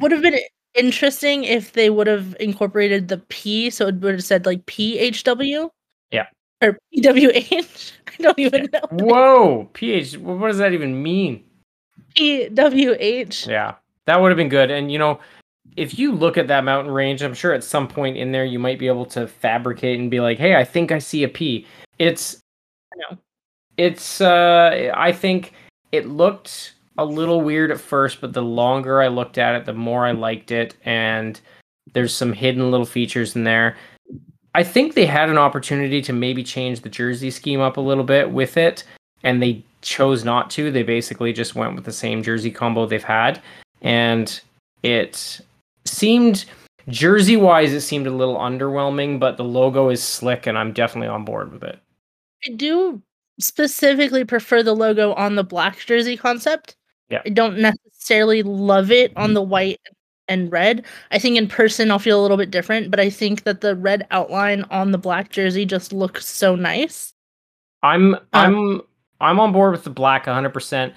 [0.00, 0.38] Would have been
[0.74, 5.70] interesting if they would have incorporated the P, so it would have said like PHW.
[6.66, 7.92] Or PWH.
[8.08, 8.80] I don't even know.
[8.90, 11.44] Whoa, PH, what does that even mean?
[12.14, 13.46] PWH.
[13.46, 13.74] Yeah,
[14.06, 14.70] that would have been good.
[14.70, 15.20] And you know,
[15.76, 18.58] if you look at that mountain range, I'm sure at some point in there you
[18.58, 21.66] might be able to fabricate and be like, "Hey, I think I see a P."
[21.98, 22.40] It's
[23.10, 23.18] know.
[23.76, 25.52] It's uh I think
[25.92, 29.74] it looked a little weird at first, but the longer I looked at it, the
[29.74, 31.38] more I liked it and
[31.92, 33.76] there's some hidden little features in there.
[34.56, 38.04] I think they had an opportunity to maybe change the jersey scheme up a little
[38.04, 38.84] bit with it
[39.22, 40.70] and they chose not to.
[40.70, 43.42] They basically just went with the same jersey combo they've had
[43.82, 44.40] and
[44.82, 45.42] it
[45.84, 46.46] seemed
[46.88, 51.08] jersey wise it seemed a little underwhelming, but the logo is slick and I'm definitely
[51.08, 51.78] on board with it.
[52.48, 53.02] I do
[53.38, 56.76] specifically prefer the logo on the black jersey concept.
[57.10, 57.20] Yeah.
[57.26, 59.95] I don't necessarily love it on the white and
[60.28, 60.84] red.
[61.10, 63.76] I think in person I'll feel a little bit different, but I think that the
[63.76, 67.12] red outline on the black jersey just looks so nice.
[67.82, 68.80] I'm uh, I'm
[69.20, 70.92] I'm on board with the black 100%.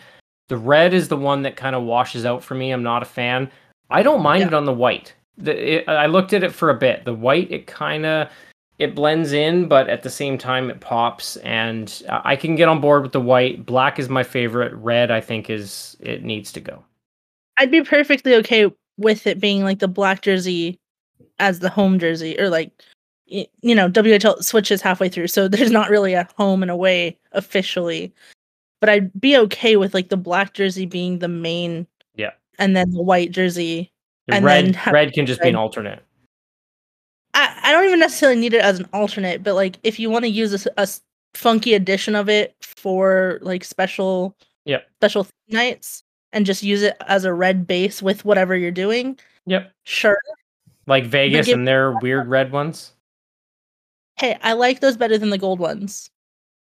[0.50, 2.72] The red is the one that kind of washes out for me.
[2.72, 3.50] I'm not a fan.
[3.90, 4.48] I don't mind Yeah.
[4.48, 5.14] it on the white.
[5.38, 7.06] The, it, I looked at it for a bit.
[7.06, 8.30] The white it kind of
[8.78, 12.82] it blends in, but at the same time it pops and I can get on
[12.82, 13.66] board with the white.
[13.66, 14.74] Black is my favorite.
[14.74, 16.84] Red I think is it needs to go.
[17.58, 20.80] I'd be perfectly okay with it being like the black jersey
[21.40, 22.72] as the home jersey or like
[23.26, 28.14] you know WHL switches halfway through so there's not really a home and away officially
[28.82, 31.86] but I'd be okay with like the black jersey being the main
[32.16, 32.32] Yeah.
[32.58, 33.92] and then the white jersey
[34.28, 36.04] And red then red can just be an alternate.
[37.34, 40.26] I, I don't even necessarily need it as an alternate but like if you want
[40.26, 40.88] to use a
[41.36, 44.36] funky edition of it for like special
[44.66, 49.18] yeah special nights and just use it as a red base with whatever you're doing
[49.46, 49.72] Yep.
[49.84, 50.18] sure
[50.88, 52.94] Like Vegas give- and their weird red ones.
[54.18, 56.10] Hey, I like those better than the gold ones.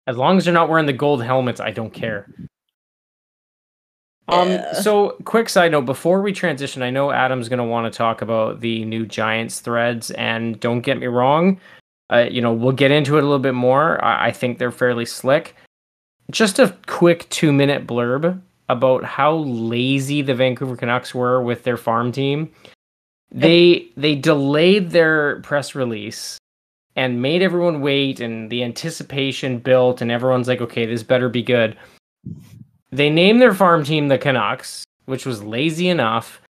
[0.08, 2.28] As long as they're not wearing the gold helmets, I don't care.
[4.28, 4.60] Um.
[4.82, 8.22] So, quick side note: before we transition, I know Adam's going to want to talk
[8.24, 11.60] about the new Giants threads, and don't get me wrong,
[12.12, 14.04] uh, you know we'll get into it a little bit more.
[14.04, 15.56] I, I think they're fairly slick.
[16.32, 22.12] Just a quick two-minute blurb about how lazy the Vancouver Canucks were with their farm
[22.12, 22.52] team.
[23.32, 26.38] They they delayed their press release
[26.96, 31.44] and made everyone wait and the anticipation built and everyone's like okay this better be
[31.44, 31.78] good.
[32.92, 36.42] They named their farm team the canucks which was lazy enough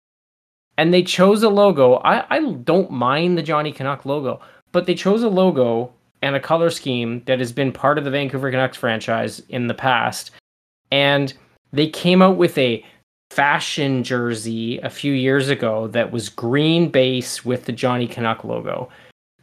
[0.78, 1.94] and they chose a logo.
[1.96, 4.40] I, I don't mind the johnny canuck logo
[4.72, 5.92] but they chose a logo
[6.22, 9.74] and a color scheme that has been part of the vancouver canucks franchise in the
[9.74, 10.30] past.
[10.90, 11.34] And
[11.72, 12.84] they came out with a
[13.30, 18.88] fashion jersey a few years ago that was green base with the johnny canuck logo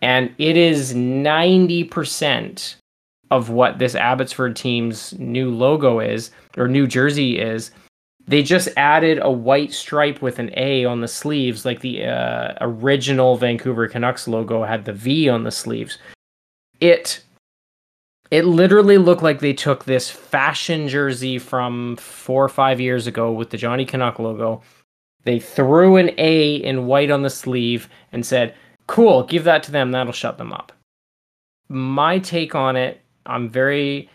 [0.04, 2.76] and it is 90%
[3.32, 7.72] of what this Abbotsford team's new logo is or new jersey is.
[8.28, 12.54] They just added a white stripe with an A on the sleeves, like the uh,
[12.60, 15.98] original Vancouver Canucks logo had the V on the sleeves.
[16.82, 17.24] It
[18.32, 23.32] it literally looked like they took this fashion jersey from four or five years ago
[23.32, 24.62] with the Johnny Canuck logo.
[25.24, 28.56] They threw an A in white on the sleeve and said,
[28.88, 29.92] cool give that to them.
[29.92, 30.72] That'll shut them up.
[31.70, 34.10] My take on it i'm very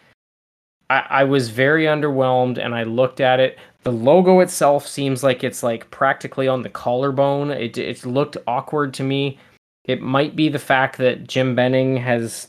[0.90, 3.59] I, I was very underwhelmed and i looked at it.
[3.82, 7.50] The logo itself seems like it's like practically on the collarbone.
[7.50, 9.38] It, it looked awkward to me.
[9.84, 12.48] It might be the fact that jim benning has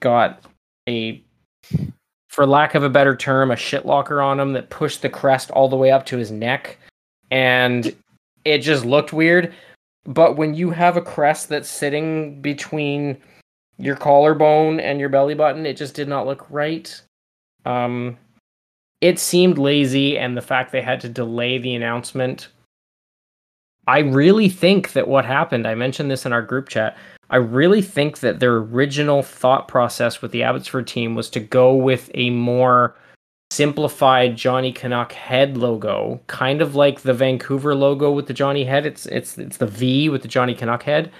[0.00, 0.44] got
[0.88, 1.22] a
[2.28, 5.50] for lack of a better term a shit locker on him that pushed the crest
[5.50, 6.78] all the way up to his neck
[7.30, 7.94] and
[8.44, 9.52] it just looked weird
[10.04, 13.18] but when you have a crest that's sitting between
[13.78, 17.00] your collarbone and your belly button, it just did not look right.
[17.64, 18.16] Um,
[19.00, 22.48] it seemed lazy, and the fact they had to delay the announcement.
[23.86, 26.96] I really think that what happened, I mentioned this in our group chat,
[27.30, 31.74] I really think that their original thought process with the Abbotsford team was to go
[31.74, 32.96] with a more
[33.50, 38.84] simplified Johnny Canuck head logo, kind of like the Vancouver logo with the Johnny head.
[38.84, 41.12] It's it's it's the V with the Johnny Canuck head.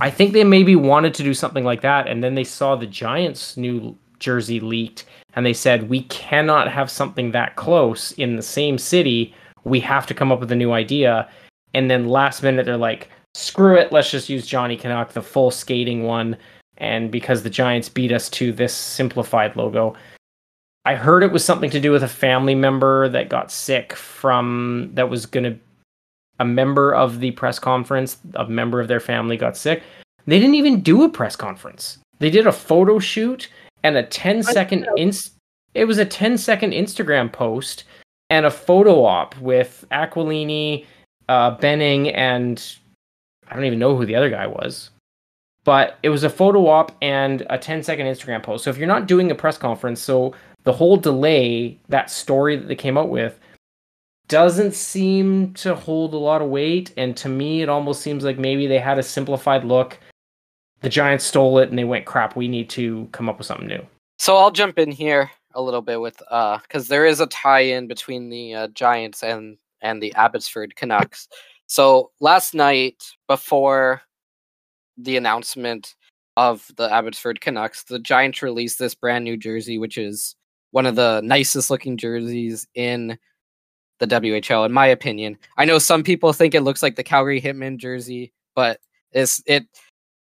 [0.00, 2.86] I think they maybe wanted to do something like that, and then they saw the
[2.86, 8.42] Giants' new jersey leaked, and they said we cannot have something that close in the
[8.42, 9.34] same city.
[9.62, 11.28] We have to come up with a new idea.
[11.74, 15.50] And then last minute, they're like, "Screw it, let's just use Johnny Canuck, the full
[15.50, 16.36] skating one."
[16.78, 19.96] And because the Giants beat us to this simplified logo,
[20.84, 24.90] I heard it was something to do with a family member that got sick from
[24.94, 25.58] that was going to
[26.40, 29.82] a member of the press conference, a member of their family got sick.
[30.26, 31.98] They didn't even do a press conference.
[32.18, 33.48] They did a photo shoot
[33.82, 35.32] and a 10 second inst
[35.74, 37.84] it was a 10 second Instagram post
[38.30, 40.86] and a photo op with Aquilini,
[41.28, 42.76] uh, Benning, and
[43.50, 44.90] I don't even know who the other guy was.
[45.64, 48.64] But it was a photo op and a 10 second Instagram post.
[48.64, 50.34] So if you're not doing a press conference, so
[50.64, 53.38] the whole delay, that story that they came out with,
[54.28, 56.92] doesn't seem to hold a lot of weight.
[56.96, 59.98] And to me, it almost seems like maybe they had a simplified look.
[60.80, 63.66] The Giants stole it and they went, crap, we need to come up with something
[63.66, 63.84] new.
[64.18, 67.88] So I'll jump in here a little bit with uh because there is a tie-in
[67.88, 71.28] between the uh, Giants and and the Abbotsford Canucks.
[71.68, 74.00] So last night before
[74.96, 75.94] the announcement
[76.36, 80.34] of the Abbotsford Canucks, the Giants released this brand new jersey, which is
[80.70, 83.18] one of the nicest looking jerseys in
[83.98, 85.36] the WHL, in my opinion.
[85.58, 88.80] I know some people think it looks like the Calgary Hitman jersey, but
[89.12, 89.66] it's it.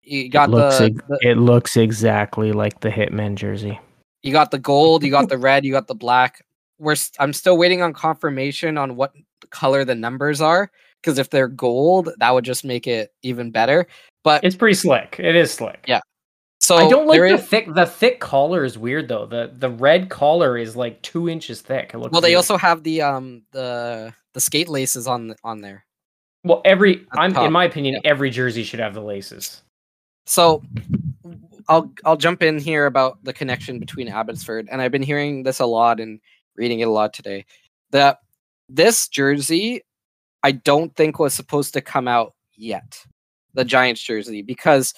[0.02, 3.78] You got it looks, the, the it looks exactly like the Hitman jersey.
[4.22, 6.42] you got the gold, you got the red, you got the black.
[6.78, 9.12] We're I'm still waiting on confirmation on what
[9.50, 10.70] color the numbers are
[11.02, 13.86] because if they're gold, that would just make it even better.
[14.24, 15.16] But It's pretty slick.
[15.18, 15.84] It is slick.
[15.86, 16.00] Yeah.
[16.60, 17.72] so I don't like the is- thick.
[17.74, 19.26] The thick collar is weird though.
[19.26, 21.92] The the red collar is like two inches thick.
[21.94, 22.36] It looks well, they weird.
[22.38, 25.84] also have the um the the skate laces on on there.
[26.44, 27.06] well every.
[27.12, 29.62] I'm top, in my opinion, every jersey should have the laces.
[30.26, 30.62] So
[31.68, 35.60] I'll I'll jump in here about the connection between Abbotsford, and I've been hearing this
[35.60, 36.20] a lot and
[36.56, 37.46] reading it a lot today.
[37.92, 38.18] That
[38.68, 39.82] this jersey,
[40.42, 43.04] I don't think was supposed to come out yet,
[43.54, 44.94] the Giants jersey, because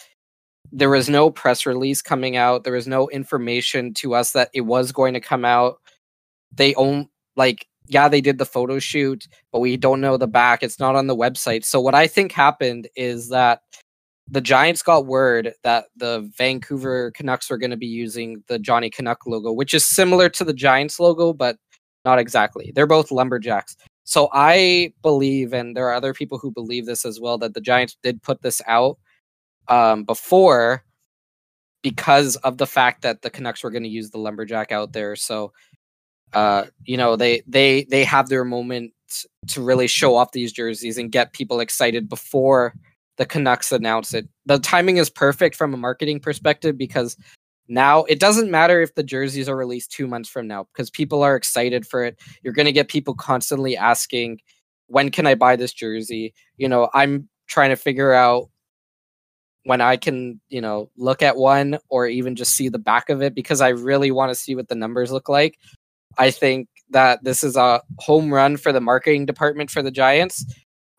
[0.73, 2.65] there was no press release coming out.
[2.65, 5.79] There was no information to us that it was going to come out.
[6.53, 10.63] They own like yeah, they did the photo shoot, but we don't know the back.
[10.63, 11.65] It's not on the website.
[11.65, 13.63] So what I think happened is that
[14.31, 18.91] the Giants got word that the Vancouver Canucks were going to be using the Johnny
[18.91, 21.57] Canuck logo, which is similar to the Giants logo, but
[22.05, 22.71] not exactly.
[22.75, 23.77] They're both lumberjacks.
[24.11, 27.61] So I believe, and there are other people who believe this as well, that the
[27.61, 28.99] Giants did put this out
[29.69, 30.83] um, before
[31.81, 35.15] because of the fact that the Canucks were going to use the lumberjack out there.
[35.15, 35.53] So,
[36.33, 38.93] uh, you know, they they they have their moment
[39.47, 42.75] to really show off these jerseys and get people excited before
[43.17, 44.29] the Canucks announce it.
[44.45, 47.17] The timing is perfect from a marketing perspective because
[47.71, 51.23] now it doesn't matter if the jerseys are released two months from now because people
[51.23, 52.21] are excited for it.
[52.43, 54.41] You're going to get people constantly asking,
[54.89, 56.35] when can I buy this jersey?
[56.57, 58.51] You know, I'm trying to figure out
[59.65, 63.23] when I can, you know, look at one or even just see the back of
[63.23, 65.57] it because I really want to see what the numbers look like.
[66.19, 70.45] I think that this is a home run for the marketing department for the Giants.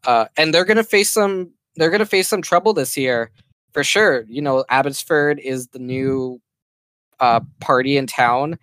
[0.05, 3.29] Uh, and they're going to face some they're going to face some trouble this year
[3.73, 4.23] for sure.
[4.27, 6.41] You know, Abbotsford is the new
[7.21, 8.59] uh, party in town.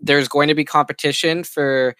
[0.00, 1.96] There's going to be competition for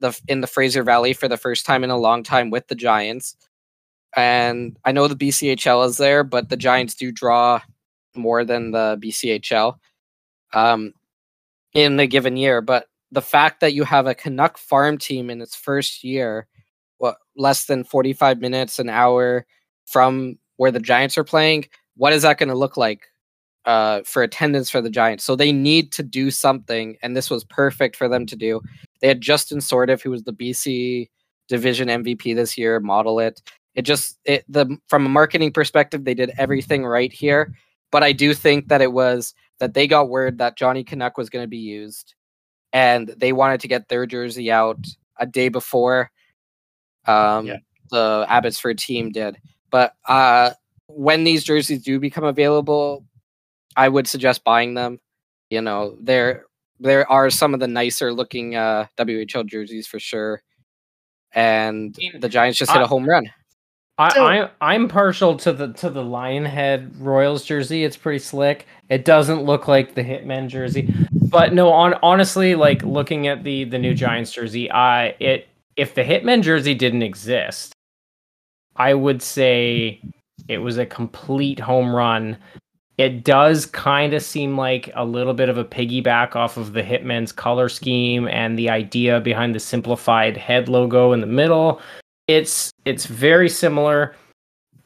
[0.00, 2.74] the in the Fraser Valley for the first time in a long time with the
[2.74, 3.36] Giants.
[4.16, 7.60] And I know the BCHL is there, but the Giants do draw
[8.16, 9.76] more than the BCHL
[10.52, 10.94] um,
[11.74, 12.60] in a given year.
[12.60, 16.48] But the fact that you have a Canuck farm team in its first year,
[16.98, 19.46] what less than 45 minutes, an hour
[19.86, 21.66] from where the Giants are playing,
[21.96, 23.09] what is that going to look like
[23.64, 25.24] uh, for attendance for the Giants?
[25.24, 28.60] So they need to do something, and this was perfect for them to do.
[29.00, 31.08] They had Justin Sourdif, who was the BC
[31.48, 33.42] Division MVP this year, model it.
[33.74, 37.54] It just it the from a marketing perspective, they did everything right here.
[37.92, 41.28] But I do think that it was that they got word that Johnny Canuck was
[41.30, 42.14] going to be used,
[42.72, 44.78] and they wanted to get their jersey out
[45.18, 46.10] a day before
[47.06, 47.56] um, Yeah.
[47.90, 49.36] the Abbotsford team did.
[49.70, 50.52] But uh,
[50.86, 53.04] when these jerseys do become available,
[53.76, 54.98] I would suggest buying them.
[55.50, 56.44] You know, there
[56.78, 60.42] there are some of the nicer looking uh, WHL jerseys for sure,
[61.32, 63.30] and the Giants just hit I- a home run.
[63.98, 67.84] I, So- I I'm partial to the to the Lionhead Royals jersey.
[67.84, 68.66] It's pretty slick.
[68.88, 71.70] It doesn't look like the Hitman jersey, but no.
[71.70, 76.42] On honestly, like looking at the the new Giants jersey, I it if the Hitman
[76.42, 77.74] jersey didn't exist,
[78.76, 80.00] I would say
[80.48, 82.38] it was a complete home run.
[83.00, 86.82] It does kind of seem like a little bit of a piggyback off of the
[86.82, 91.80] Hitmen's color scheme and the idea behind the simplified head logo in the middle
[92.30, 94.14] it's it's very similar.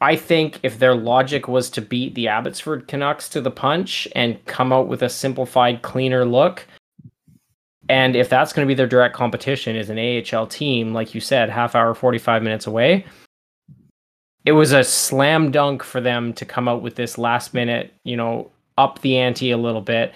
[0.01, 4.43] I think if their logic was to beat the Abbotsford Canucks to the punch and
[4.45, 6.65] come out with a simplified, cleaner look,
[7.87, 11.21] and if that's going to be their direct competition is an AHL team, like you
[11.21, 13.05] said, half hour, 45 minutes away,
[14.45, 18.15] it was a slam dunk for them to come out with this last minute, you
[18.15, 20.13] know, up the ante a little bit.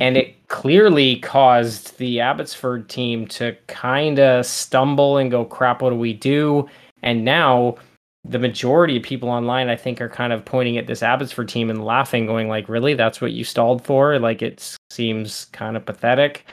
[0.00, 5.90] And it clearly caused the Abbotsford team to kind of stumble and go, crap, what
[5.90, 6.66] do we do?
[7.02, 7.76] And now
[8.24, 11.68] the majority of people online, I think, are kind of pointing at this Abbotsford team
[11.68, 12.94] and laughing, going, like, really?
[12.94, 14.18] That's what you stalled for?
[14.18, 16.46] Like, it seems kind of pathetic.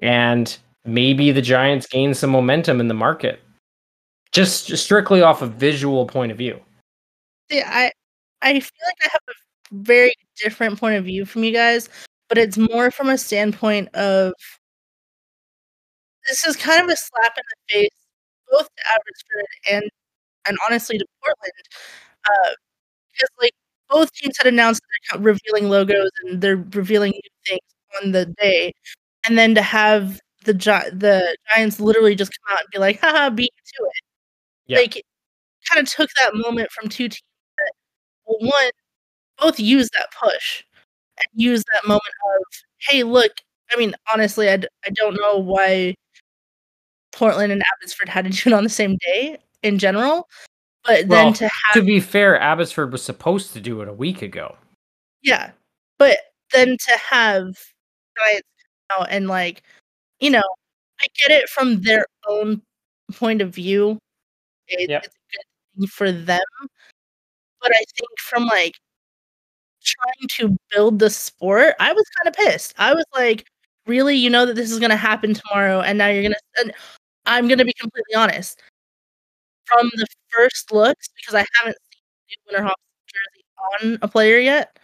[0.00, 3.40] And maybe the Giants gain some momentum in the market.
[4.34, 6.60] Just, strictly off a visual point of view.
[7.50, 7.92] See, I
[8.42, 11.88] I feel like I have a very different point of view from you guys,
[12.28, 14.32] but it's more from a standpoint of
[16.28, 17.88] this is kind of a slap in the face,
[18.50, 19.90] both to Abbotsford and
[20.48, 21.52] and honestly to Portland,
[22.26, 22.50] uh,
[23.12, 23.52] because like
[23.90, 27.60] both teams had announced that they're revealing logos and they're revealing new things
[28.04, 28.72] on the day,
[29.28, 33.00] and then to have the Gi- the Giants literally just come out and be like,
[33.00, 34.03] "Haha, beat to it,"
[34.66, 34.78] Yeah.
[34.78, 35.02] like
[35.70, 37.22] kind of took that moment from two teams
[37.58, 37.72] that
[38.26, 38.70] well, one
[39.38, 40.62] both use that push
[41.18, 42.02] and used that moment
[42.36, 42.42] of
[42.88, 43.32] hey look
[43.72, 45.94] i mean honestly I, d- I don't know why
[47.12, 50.28] portland and abbotsford had to do it on the same day in general
[50.84, 53.92] but Well, then to have To be fair, Abbotsford was supposed to do it a
[53.92, 54.56] week ago.
[55.22, 55.50] yeah
[55.98, 56.18] but
[56.52, 57.44] then to have
[58.18, 58.48] giants
[58.90, 59.62] come out and like
[60.20, 60.42] you know
[61.00, 62.60] i get it from their own
[63.14, 63.98] point of view
[64.68, 65.04] it, Yep.
[65.04, 65.44] it's a good
[65.80, 66.40] thing for them
[67.60, 68.74] but i think from like
[69.82, 72.74] trying to build the sport i was kind of pissed.
[72.78, 73.46] I was like
[73.86, 74.16] really?
[74.16, 76.72] You know that this is going to happen tomorrow and now you're going to and
[77.26, 78.60] i'm going to be completely honest.
[79.66, 83.44] From the first looks because i haven't seen the winter Hawks jersey
[83.94, 84.78] on a player yet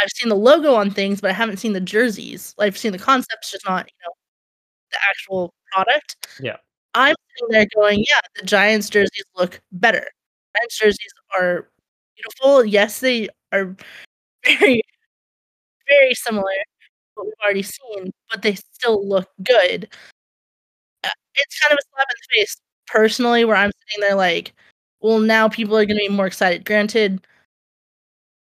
[0.00, 2.54] i've seen the logo on things but i haven't seen the jerseys.
[2.58, 4.12] I've seen the concepts just not you know
[4.92, 6.16] the actual product.
[6.42, 6.56] Yeah.
[6.94, 10.06] I'm sitting there going yeah the giants jerseys look better.
[10.56, 11.68] Giants jerseys are
[12.16, 12.64] beautiful.
[12.64, 13.76] Yes they are
[14.44, 14.82] very
[15.88, 16.50] very similar
[17.14, 19.88] what we've already seen but they still look good.
[21.04, 22.56] Uh, it's kind of a slap in the face
[22.86, 24.52] personally where i'm sitting there like
[25.00, 26.64] well now people are going to be more excited.
[26.64, 27.20] Granted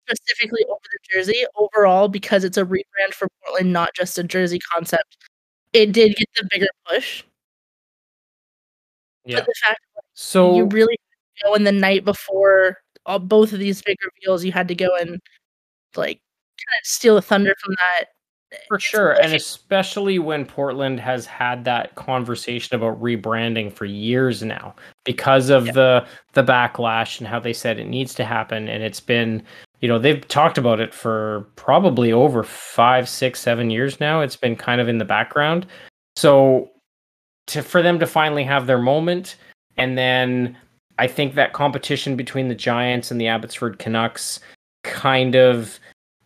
[0.08, 4.58] specifically over the jersey overall because it's a rebrand for portland not just a jersey
[4.72, 5.16] concept
[5.72, 7.24] it did get the bigger push
[9.26, 9.38] Yeah.
[9.38, 9.80] but the fact
[10.14, 10.98] So you really
[11.44, 14.88] go in the night before all, both of these big reveals you had to go
[15.00, 15.20] and
[15.96, 16.18] like
[16.58, 18.06] kind of steal the thunder from that
[18.68, 24.42] For It's sure, and especially when Portland has had that conversation about rebranding for years
[24.42, 24.74] now
[25.04, 25.72] because of Yeah.
[25.72, 29.42] the the backlash and how they said it needs to happen, and it's been,
[29.80, 34.20] you know, they've talked about it for probably over five, six, seven years now.
[34.20, 35.66] It's been kind of in the background,
[36.16, 36.70] so
[37.48, 39.36] to for them to finally have their moment,
[39.76, 40.56] and then
[40.98, 44.40] I think that competition between the Giants and the Abbotsford Canucks
[44.84, 45.78] kind of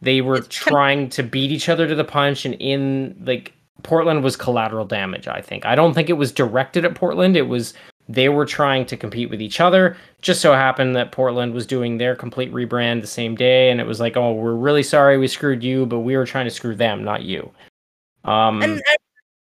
[0.02, 3.52] they were It's kind- trying to beat each other to the punch and in like
[3.82, 5.64] Portland was collateral damage, I think.
[5.66, 7.36] I don't think it was directed at Portland.
[7.36, 7.74] It was
[8.08, 9.96] they were trying to compete with each other.
[10.20, 13.86] Just so happened that Portland was doing their complete rebrand the same day and it
[13.86, 16.74] was like, "Oh, we're really sorry we screwed you, but we were trying to screw
[16.74, 17.50] them, not you."
[18.24, 18.82] Um and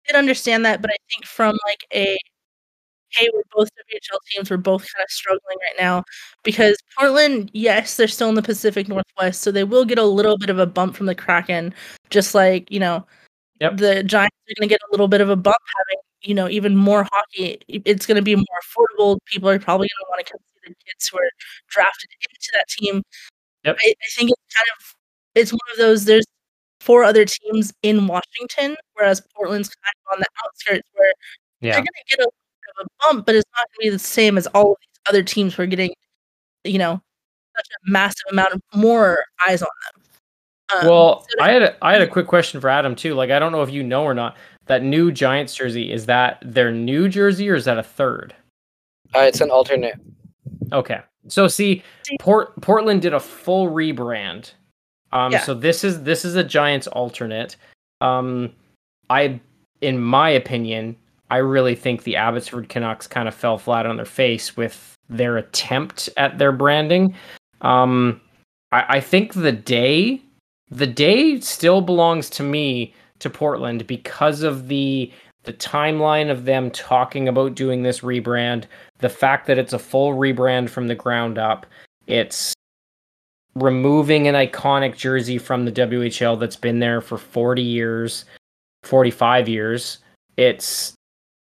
[0.07, 2.17] did understand that but i think from like a
[3.11, 6.03] hey we're both whl teams we're both kind of struggling right now
[6.43, 10.37] because portland yes they're still in the pacific northwest so they will get a little
[10.37, 11.73] bit of a bump from the kraken
[12.09, 13.05] just like you know
[13.61, 13.77] Yep.
[13.77, 16.49] the giants are going to get a little bit of a bump having you know
[16.49, 20.25] even more hockey it's going to be more affordable people are probably going to want
[20.25, 21.29] to come see the kids who are
[21.69, 23.01] drafted into that team
[23.63, 23.77] Yep.
[23.83, 24.95] I, I think it's kind of
[25.35, 26.25] it's one of those there's
[26.85, 31.13] four other teams in washington whereas portland's kind of on the outskirts where
[31.61, 31.71] yeah.
[31.71, 32.29] they're going to get a,
[32.81, 35.23] a bump but it's not going to be the same as all of these other
[35.23, 35.91] teams who are getting
[36.63, 37.01] you know
[37.55, 40.01] such a massive amount of more eyes on them
[40.81, 43.13] Um, Well, so I had a, I had a quick question for Adam too.
[43.13, 44.35] Like I don't know if you know or not.
[44.67, 48.33] That new Giants jersey is that their new jersey or is that a third?
[49.15, 49.95] Uh, it's an alternate.
[50.73, 50.99] Okay.
[51.27, 51.83] So see,
[52.19, 54.53] Port Portland did a full rebrand.
[55.15, 55.39] Um, Yeah.
[55.41, 57.55] so this is this is a Giants alternate.
[58.01, 58.51] Um,
[59.09, 59.39] I,
[59.81, 60.95] in my opinion,
[61.31, 65.37] I really think the Abbotsford Canucks kind of fell flat on their face with their
[65.37, 67.15] attempt at their branding.
[67.61, 68.19] Um,
[68.71, 70.21] I, I think the day,
[70.69, 75.11] the day still belongs to me to Portland because of the
[75.43, 78.65] the timeline of them talking about doing this rebrand,
[78.97, 81.67] the fact that it's a full rebrand from the ground up.
[82.07, 82.54] It's
[83.55, 88.25] removing an iconic jersey from the WHL that's been there for 40 years,
[88.83, 89.99] 45 years.
[90.37, 90.93] It's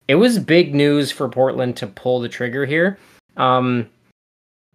[0.08, 2.98] it was big news for Portland to pull the trigger here.
[3.38, 3.90] Um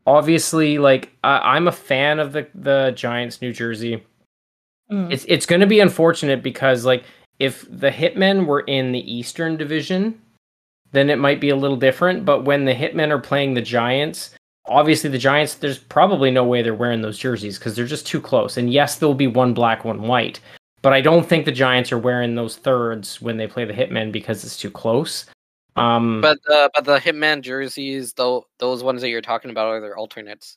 [0.06, 4.02] obviously like I, I'm a fan of the the Giants New Jersey.
[4.90, 5.12] Mm.
[5.12, 7.04] It's it's going to be unfortunate because like
[7.38, 10.20] if the Hitmen were in the Eastern Division,
[10.92, 12.24] then it might be a little different.
[12.24, 14.34] But when the Hitmen are playing the Giants,
[14.68, 18.20] obviously the Giants, there's probably no way they're wearing those jerseys because they're just too
[18.20, 18.56] close.
[18.56, 20.40] And yes, there'll be one black, one white.
[20.82, 24.12] But I don't think the Giants are wearing those thirds when they play the Hitmen
[24.12, 25.26] because it's too close.
[25.76, 29.80] Um, But uh, but the Hitman jerseys, though, those ones that you're talking about are
[29.80, 30.56] their alternates.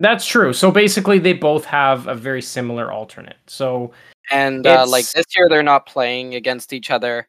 [0.00, 0.52] that's true.
[0.52, 3.36] So basically, they both have a very similar alternate.
[3.46, 3.92] So
[4.30, 7.26] And uh, like this year, they're not playing against each other,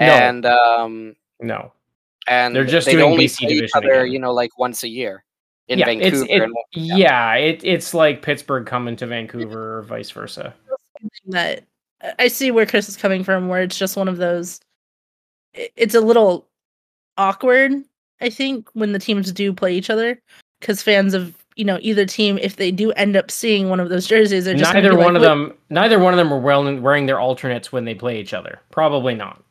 [0.00, 0.06] No.
[0.06, 1.72] and um, no,
[2.26, 4.12] and They're just they'd doing only BC play each division other, again.
[4.12, 5.24] you know, like once a year
[5.68, 6.16] in yeah, Vancouver.
[6.22, 10.54] it's it, and, yeah, it, it's like Pittsburgh coming to Vancouver or vice versa.
[11.26, 11.64] that
[12.18, 14.60] I see where Chris is coming from, where it's just one of those.
[15.54, 16.48] It's a little
[17.18, 17.72] awkward,
[18.20, 20.20] I think, when the teams do play each other,
[20.60, 23.88] because fans of you know either team, if they do end up seeing one of
[23.88, 26.30] those jerseys, they're just neither be one like, of "Wait, them neither one of them
[26.30, 29.42] were wearing their alternates when they play each other probably not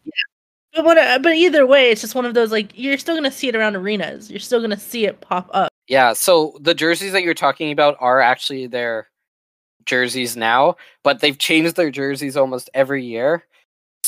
[0.74, 3.32] But what, uh, but either way, it's just one of those like you're still gonna
[3.32, 4.30] see it around arenas.
[4.30, 5.72] You're still gonna see it pop up.
[5.88, 9.08] yeah, so the jerseys that you're talking about are actually their
[9.86, 13.46] jerseys now, but they've changed their jerseys almost every year.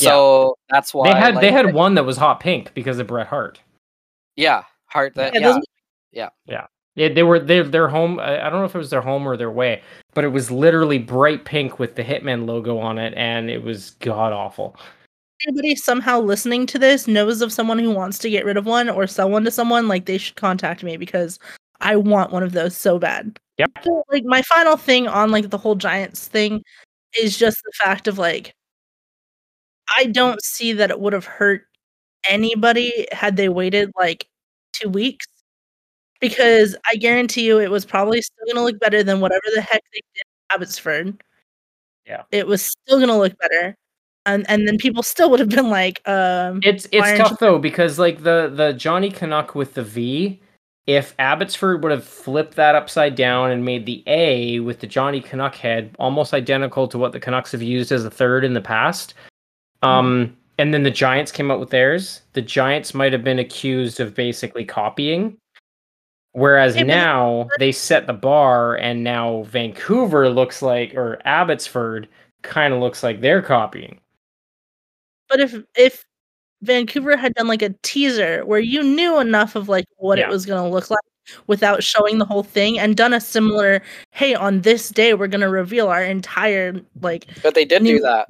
[0.00, 0.08] Yeah.
[0.08, 3.06] So that's why they had they like, had one that was hot pink because of
[3.06, 3.60] Bret Hart
[4.36, 5.14] yeah, Hart.
[5.14, 5.64] that Yeah, yeah, those-
[6.96, 9.26] yeah they were their their home I I don't know if it was their home
[9.26, 9.82] or their way
[10.14, 13.90] but it was literally bright pink with the Hitman logo on it and it was
[14.00, 14.76] god awful
[15.46, 18.88] anybody somehow listening to this knows of someone who wants to get rid of one
[18.88, 21.38] or sell one to someone, like they should contact me because
[21.80, 23.38] I want one of those so bad.
[23.58, 23.70] Yep.
[23.84, 26.62] So, like my final thing on like the whole Giants thing
[27.20, 28.54] is just the fact of like
[29.96, 31.66] I don't see that it would have hurt
[32.28, 34.28] anybody had they waited like
[34.72, 35.26] two weeks.
[36.20, 39.82] Because I guarantee you it was probably still gonna look better than whatever the heck
[39.92, 41.22] they did in Abbotsford.
[42.06, 42.24] Yeah.
[42.32, 43.76] It was still gonna look better.
[44.26, 47.58] And and then people still would have been like, um It's it's tough you- though
[47.58, 50.40] because like the the Johnny Canuck with the V,
[50.86, 55.20] if Abbotsford would have flipped that upside down and made the A with the Johnny
[55.20, 58.60] Canuck head almost identical to what the Canucks have used as a third in the
[58.60, 59.14] past,
[59.82, 63.98] um, and then the Giants came out with theirs, the Giants might have been accused
[64.00, 65.36] of basically copying.
[66.32, 72.08] Whereas but- now they set the bar, and now Vancouver looks like, or Abbotsford
[72.42, 73.98] kind of looks like they're copying.
[75.28, 76.04] But if if
[76.62, 80.24] Vancouver had done like a teaser where you knew enough of like what Yeah.
[80.26, 81.00] it was gonna look like
[81.46, 85.48] without showing the whole thing and done a similar, hey, on this day we're gonna
[85.50, 88.28] reveal our entire like But they did do that.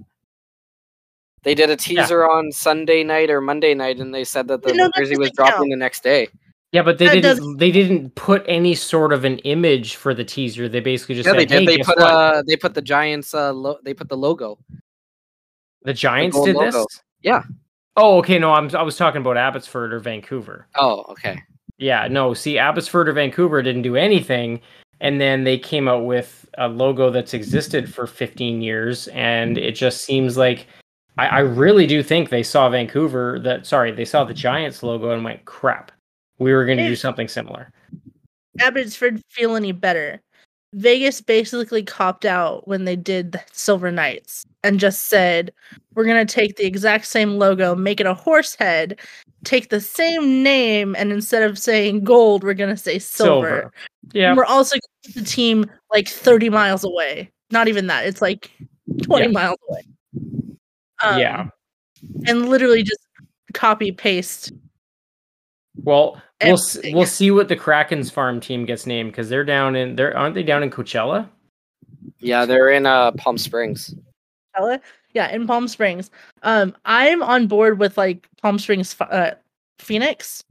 [1.43, 4.73] They did a teaser on Sunday night or Monday night, and they said that the
[4.73, 5.71] No, that jersey was dropping count.
[5.71, 6.29] the next day.
[6.73, 7.37] Yeah, but they That didn't.
[7.37, 10.69] doesn't- They didn't put any sort of an image for the teaser.
[10.71, 11.61] They basically just Yeah, said, they did.
[11.61, 12.07] "Hey, they guess put what?
[12.11, 13.35] uh, they put the Giants.
[13.35, 14.59] Uh, lo- they put the logo.
[15.85, 16.71] The Giants gold did logo.
[16.71, 17.43] this." Yeah.
[17.97, 18.39] Oh, okay.
[18.39, 18.75] No, I'm.
[18.75, 20.67] I was talking about Abbotsford or Vancouver.
[20.77, 21.41] Oh, okay.
[21.79, 22.35] Yeah, no.
[22.35, 24.61] See, Abbotsford or Vancouver didn't do anything,
[25.01, 29.73] and then they came out with a logo that's existed for 15 years, and it
[29.73, 30.67] just seems like
[31.19, 33.39] I, I really do think they saw Vancouver.
[33.39, 35.93] That sorry, they saw the Giants logo and went, "Crap,
[36.39, 37.71] we were going to do something similar."
[38.61, 40.21] Abbotsford feel any better.
[40.75, 45.53] Vegas basically copped out when they did the Silver Knights and just said,
[45.95, 48.99] we're going to take the exact same logo, make it a horse head,
[49.45, 53.73] take the same name, and instead of saying gold, we're going to say silver.
[54.13, 54.29] Yeah.
[54.29, 57.31] And we're also going to the team like 30 miles away.
[57.51, 58.07] Not even that.
[58.07, 58.51] It's like
[59.03, 59.31] 20 Yeah.
[59.31, 59.83] miles away.
[61.05, 61.47] Um, yeah.
[62.27, 63.01] And literally just
[63.53, 64.53] copy paste.
[65.83, 69.75] Well, we'll s- we'll see what the Kraken's farm team gets named because they're down
[69.77, 70.17] in there.
[70.17, 71.29] Aren't they down in Coachella?
[72.21, 73.95] Yeah, they're in uh Palm Springs.
[74.57, 74.81] Ella?
[75.15, 76.11] Yeah, in Palm Springs.
[76.43, 79.33] Um, I'm on board with like Palm Springs, uh,
[79.79, 80.45] Phoenix.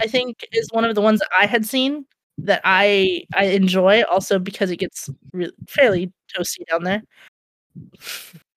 [0.00, 2.06] I think is one of the ones that I had seen
[2.38, 7.02] that I I enjoy also because it gets re- fairly toasty down there.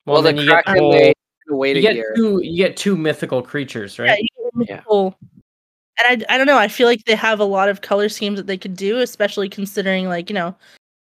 [0.06, 1.14] Well, Well, the then you get, whole- they
[1.50, 4.20] wait you get two you get two mythical creatures, Yeah, right?
[4.56, 4.82] you get Yeah.
[6.04, 6.58] And I I don't know.
[6.58, 9.50] I feel like they have a lot of color schemes that they could do, especially
[9.50, 10.56] considering like you know,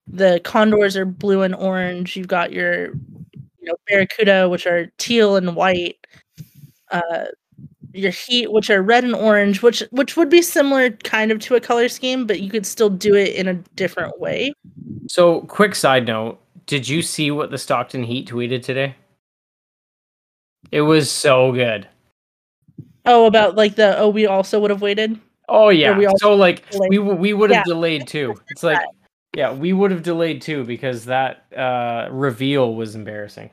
[0.06, 2.16] the condors are blue and orange.
[2.16, 5.96] You've got your you know barracuda, which are teal and white.
[6.90, 7.26] Uh,
[7.94, 11.54] your heat, which are red and orange, which which would be similar kind of to
[11.54, 14.52] a color scheme, but you could still do it in a different way.
[15.06, 18.96] So, quick side note: Did you see what the Stockton Heat tweeted today?
[20.72, 21.88] It was so good.
[23.06, 25.18] Oh, about like the oh, we also would have waited.
[25.48, 25.96] Oh yeah.
[25.96, 26.90] we so like delayed.
[26.90, 27.72] we we would have Yeah.
[27.74, 28.34] delayed too.
[28.50, 28.80] It's like
[29.36, 33.50] yeah, we would have delayed too because that uh reveal was embarrassing.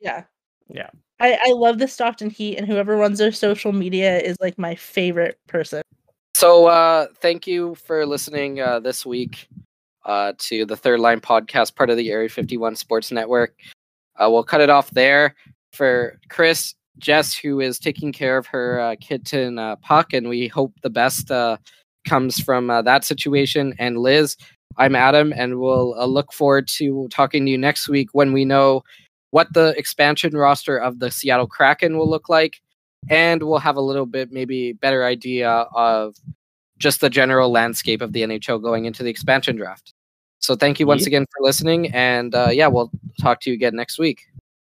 [0.00, 0.24] Yeah.
[0.68, 0.90] Yeah.
[1.20, 4.74] I, I love the Stockton Heat, and whoever runs their social media is like my
[4.74, 5.82] favorite person.
[6.34, 9.46] So uh thank you for listening uh this week
[10.06, 13.54] uh to the Third Line podcast, part of the Area 51 Sports Network.
[14.18, 15.36] Uh we'll cut it off there
[15.74, 20.48] for Chris, Jess, who is taking care of her uh, kitten uh, Puck, and we
[20.48, 21.56] hope the best uh
[22.08, 23.74] comes from uh, that situation.
[23.78, 24.36] And Liz,
[24.76, 28.44] I'm Adam, and we'll uh, look forward to talking to you next week when we
[28.44, 28.82] know
[29.30, 32.60] what the expansion roster of the Seattle Kraken will look like
[33.08, 36.16] and we'll have a little bit maybe better idea of
[36.78, 39.94] just the general landscape of the NHL going into the expansion draft.
[40.40, 42.90] So thank you once again for listening, and uh, yeah, we'll
[43.20, 44.22] talk to you again next week.